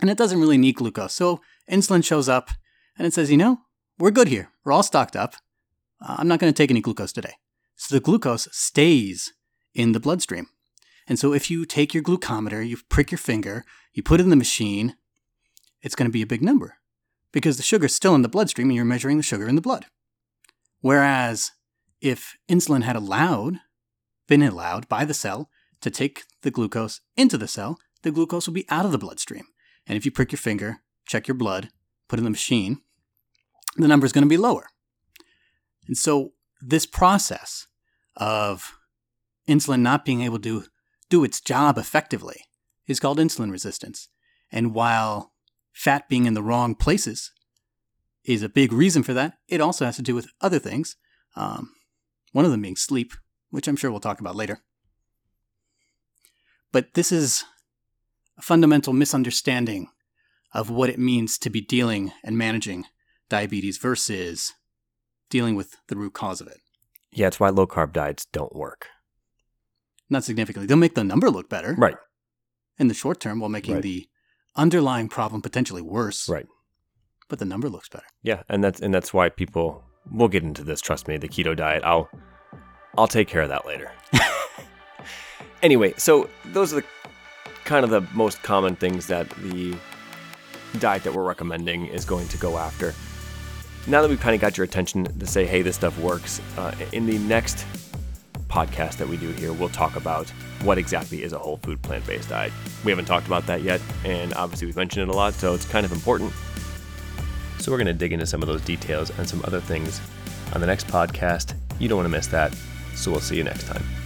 And 0.00 0.08
it 0.08 0.18
doesn't 0.18 0.40
really 0.40 0.58
need 0.58 0.76
glucose. 0.76 1.12
So 1.12 1.40
insulin 1.70 2.04
shows 2.04 2.28
up 2.28 2.50
and 2.96 3.06
it 3.06 3.12
says, 3.12 3.30
you 3.30 3.36
know, 3.36 3.60
we're 3.98 4.10
good 4.10 4.28
here. 4.28 4.50
We're 4.64 4.72
all 4.72 4.82
stocked 4.82 5.16
up. 5.16 5.34
Uh, 6.00 6.16
I'm 6.18 6.28
not 6.28 6.38
going 6.38 6.52
to 6.52 6.56
take 6.56 6.70
any 6.70 6.80
glucose 6.80 7.12
today. 7.12 7.34
So 7.76 7.94
the 7.94 8.00
glucose 8.00 8.48
stays 8.52 9.32
in 9.74 9.92
the 9.92 10.00
bloodstream. 10.00 10.46
And 11.08 11.18
so 11.18 11.32
if 11.32 11.50
you 11.50 11.64
take 11.64 11.94
your 11.94 12.02
glucometer, 12.02 12.66
you 12.66 12.76
prick 12.88 13.10
your 13.10 13.18
finger, 13.18 13.64
you 13.92 14.02
put 14.02 14.20
it 14.20 14.24
in 14.24 14.30
the 14.30 14.36
machine, 14.36 14.96
it's 15.80 15.94
going 15.94 16.08
to 16.08 16.12
be 16.12 16.22
a 16.22 16.26
big 16.26 16.42
number 16.42 16.76
because 17.32 17.56
the 17.56 17.62
sugar's 17.62 17.94
still 17.94 18.14
in 18.14 18.22
the 18.22 18.28
bloodstream 18.28 18.68
and 18.68 18.76
you're 18.76 18.84
measuring 18.84 19.16
the 19.16 19.22
sugar 19.22 19.48
in 19.48 19.54
the 19.54 19.62
blood. 19.62 19.86
Whereas 20.80 21.52
if 22.00 22.36
insulin 22.48 22.82
had 22.82 22.96
allowed, 22.96 23.60
been 24.26 24.42
allowed 24.42 24.88
by 24.88 25.04
the 25.04 25.14
cell 25.14 25.48
to 25.80 25.90
take 25.90 26.24
the 26.42 26.50
glucose 26.50 27.00
into 27.16 27.38
the 27.38 27.48
cell, 27.48 27.78
the 28.02 28.10
glucose 28.10 28.46
will 28.46 28.54
be 28.54 28.66
out 28.68 28.84
of 28.84 28.92
the 28.92 28.98
bloodstream. 28.98 29.46
And 29.86 29.96
if 29.96 30.04
you 30.04 30.10
prick 30.10 30.30
your 30.30 30.38
finger, 30.38 30.80
check 31.06 31.26
your 31.26 31.34
blood, 31.34 31.70
put 32.08 32.18
in 32.18 32.24
the 32.24 32.30
machine, 32.30 32.82
the 33.76 33.88
number 33.88 34.06
is 34.06 34.12
going 34.12 34.24
to 34.24 34.28
be 34.28 34.36
lower. 34.36 34.66
And 35.86 35.96
so 35.96 36.32
this 36.60 36.84
process 36.86 37.66
of 38.16 38.72
insulin 39.48 39.80
not 39.80 40.04
being 40.04 40.22
able 40.22 40.38
to 40.40 40.64
do 41.08 41.24
its 41.24 41.40
job 41.40 41.78
effectively 41.78 42.44
is 42.86 43.00
called 43.00 43.18
insulin 43.18 43.50
resistance. 43.50 44.08
And 44.50 44.74
while 44.74 45.32
fat 45.72 46.08
being 46.08 46.26
in 46.26 46.34
the 46.34 46.42
wrong 46.42 46.74
places 46.74 47.32
is 48.24 48.42
a 48.42 48.48
big 48.48 48.72
reason 48.72 49.02
for 49.02 49.14
that, 49.14 49.34
it 49.48 49.60
also 49.60 49.84
has 49.84 49.96
to 49.96 50.02
do 50.02 50.14
with 50.14 50.28
other 50.40 50.58
things. 50.58 50.96
Um, 51.36 51.70
one 52.32 52.44
of 52.44 52.50
them 52.50 52.62
being 52.62 52.76
sleep, 52.76 53.12
which 53.50 53.68
I'm 53.68 53.76
sure 53.76 53.90
we'll 53.90 54.00
talk 54.00 54.20
about 54.20 54.36
later. 54.36 54.60
But 56.72 56.94
this 56.94 57.12
is 57.12 57.44
a 58.36 58.42
fundamental 58.42 58.92
misunderstanding 58.92 59.88
of 60.52 60.70
what 60.70 60.90
it 60.90 60.98
means 60.98 61.38
to 61.38 61.50
be 61.50 61.60
dealing 61.60 62.12
and 62.24 62.36
managing 62.36 62.84
diabetes 63.28 63.78
versus 63.78 64.52
dealing 65.30 65.54
with 65.54 65.76
the 65.88 65.96
root 65.96 66.14
cause 66.14 66.40
of 66.40 66.46
it. 66.46 66.58
Yeah, 67.12 67.28
it's 67.28 67.40
why 67.40 67.50
low 67.50 67.66
carb 67.66 67.92
diets 67.92 68.26
don't 68.32 68.54
work. 68.54 68.88
Not 70.10 70.24
significantly. 70.24 70.66
They'll 70.66 70.76
make 70.76 70.94
the 70.94 71.04
number 71.04 71.30
look 71.30 71.48
better. 71.48 71.74
Right. 71.76 71.96
In 72.78 72.88
the 72.88 72.94
short 72.94 73.20
term, 73.20 73.40
while 73.40 73.48
making 73.50 73.74
Right. 73.74 73.82
the 73.82 74.08
underlying 74.56 75.08
problem 75.08 75.42
potentially 75.42 75.82
worse. 75.82 76.28
Right. 76.28 76.46
But 77.28 77.38
the 77.38 77.44
number 77.44 77.68
looks 77.68 77.88
better. 77.88 78.06
Yeah, 78.22 78.42
and 78.48 78.64
that's 78.64 78.80
and 78.80 78.94
that's 78.94 79.12
why 79.12 79.28
people 79.28 79.84
we'll 80.10 80.28
get 80.28 80.42
into 80.42 80.64
this, 80.64 80.80
trust 80.80 81.08
me, 81.08 81.18
the 81.18 81.28
keto 81.28 81.54
diet. 81.54 81.82
I'll 81.84 82.08
I'll 82.96 83.08
take 83.08 83.28
care 83.28 83.42
of 83.42 83.50
that 83.50 83.66
later. 83.66 83.92
anyway, 85.62 85.92
so 85.96 86.28
those 86.46 86.72
are 86.72 86.76
the 86.80 86.86
kind 87.64 87.84
of 87.84 87.90
the 87.90 88.00
most 88.14 88.42
common 88.42 88.76
things 88.76 89.06
that 89.08 89.28
the 89.42 89.76
diet 90.78 91.02
that 91.04 91.12
we're 91.12 91.24
recommending 91.26 91.86
is 91.86 92.04
going 92.04 92.28
to 92.28 92.38
go 92.38 92.56
after. 92.56 92.94
Now 93.86 94.02
that 94.02 94.08
we've 94.08 94.20
kind 94.20 94.34
of 94.34 94.40
got 94.40 94.56
your 94.56 94.64
attention 94.64 95.04
to 95.18 95.26
say, 95.26 95.46
hey, 95.46 95.62
this 95.62 95.76
stuff 95.76 95.98
works, 95.98 96.40
uh, 96.56 96.74
in 96.92 97.06
the 97.06 97.18
next 97.18 97.64
podcast 98.48 98.96
that 98.96 99.08
we 99.08 99.16
do 99.16 99.30
here, 99.32 99.52
we'll 99.52 99.68
talk 99.68 99.96
about 99.96 100.28
what 100.62 100.78
exactly 100.78 101.22
is 101.22 101.32
a 101.32 101.38
whole 101.38 101.58
food 101.58 101.80
plant 101.82 102.06
based 102.06 102.28
diet. 102.28 102.52
We 102.84 102.90
haven't 102.90 103.04
talked 103.04 103.26
about 103.26 103.46
that 103.46 103.62
yet, 103.62 103.80
and 104.04 104.34
obviously 104.34 104.66
we've 104.66 104.76
mentioned 104.76 105.08
it 105.08 105.12
a 105.12 105.16
lot, 105.16 105.34
so 105.34 105.54
it's 105.54 105.66
kind 105.66 105.84
of 105.84 105.92
important. 105.92 106.32
So 107.58 107.72
we're 107.72 107.78
going 107.78 107.86
to 107.86 107.92
dig 107.92 108.12
into 108.12 108.26
some 108.26 108.42
of 108.42 108.48
those 108.48 108.62
details 108.62 109.10
and 109.18 109.28
some 109.28 109.42
other 109.44 109.60
things 109.60 110.00
on 110.54 110.60
the 110.60 110.66
next 110.66 110.86
podcast. 110.86 111.54
You 111.78 111.88
don't 111.88 111.98
want 111.98 112.06
to 112.06 112.16
miss 112.16 112.26
that, 112.28 112.54
so 112.94 113.10
we'll 113.10 113.20
see 113.20 113.36
you 113.36 113.44
next 113.44 113.66
time. 113.66 113.97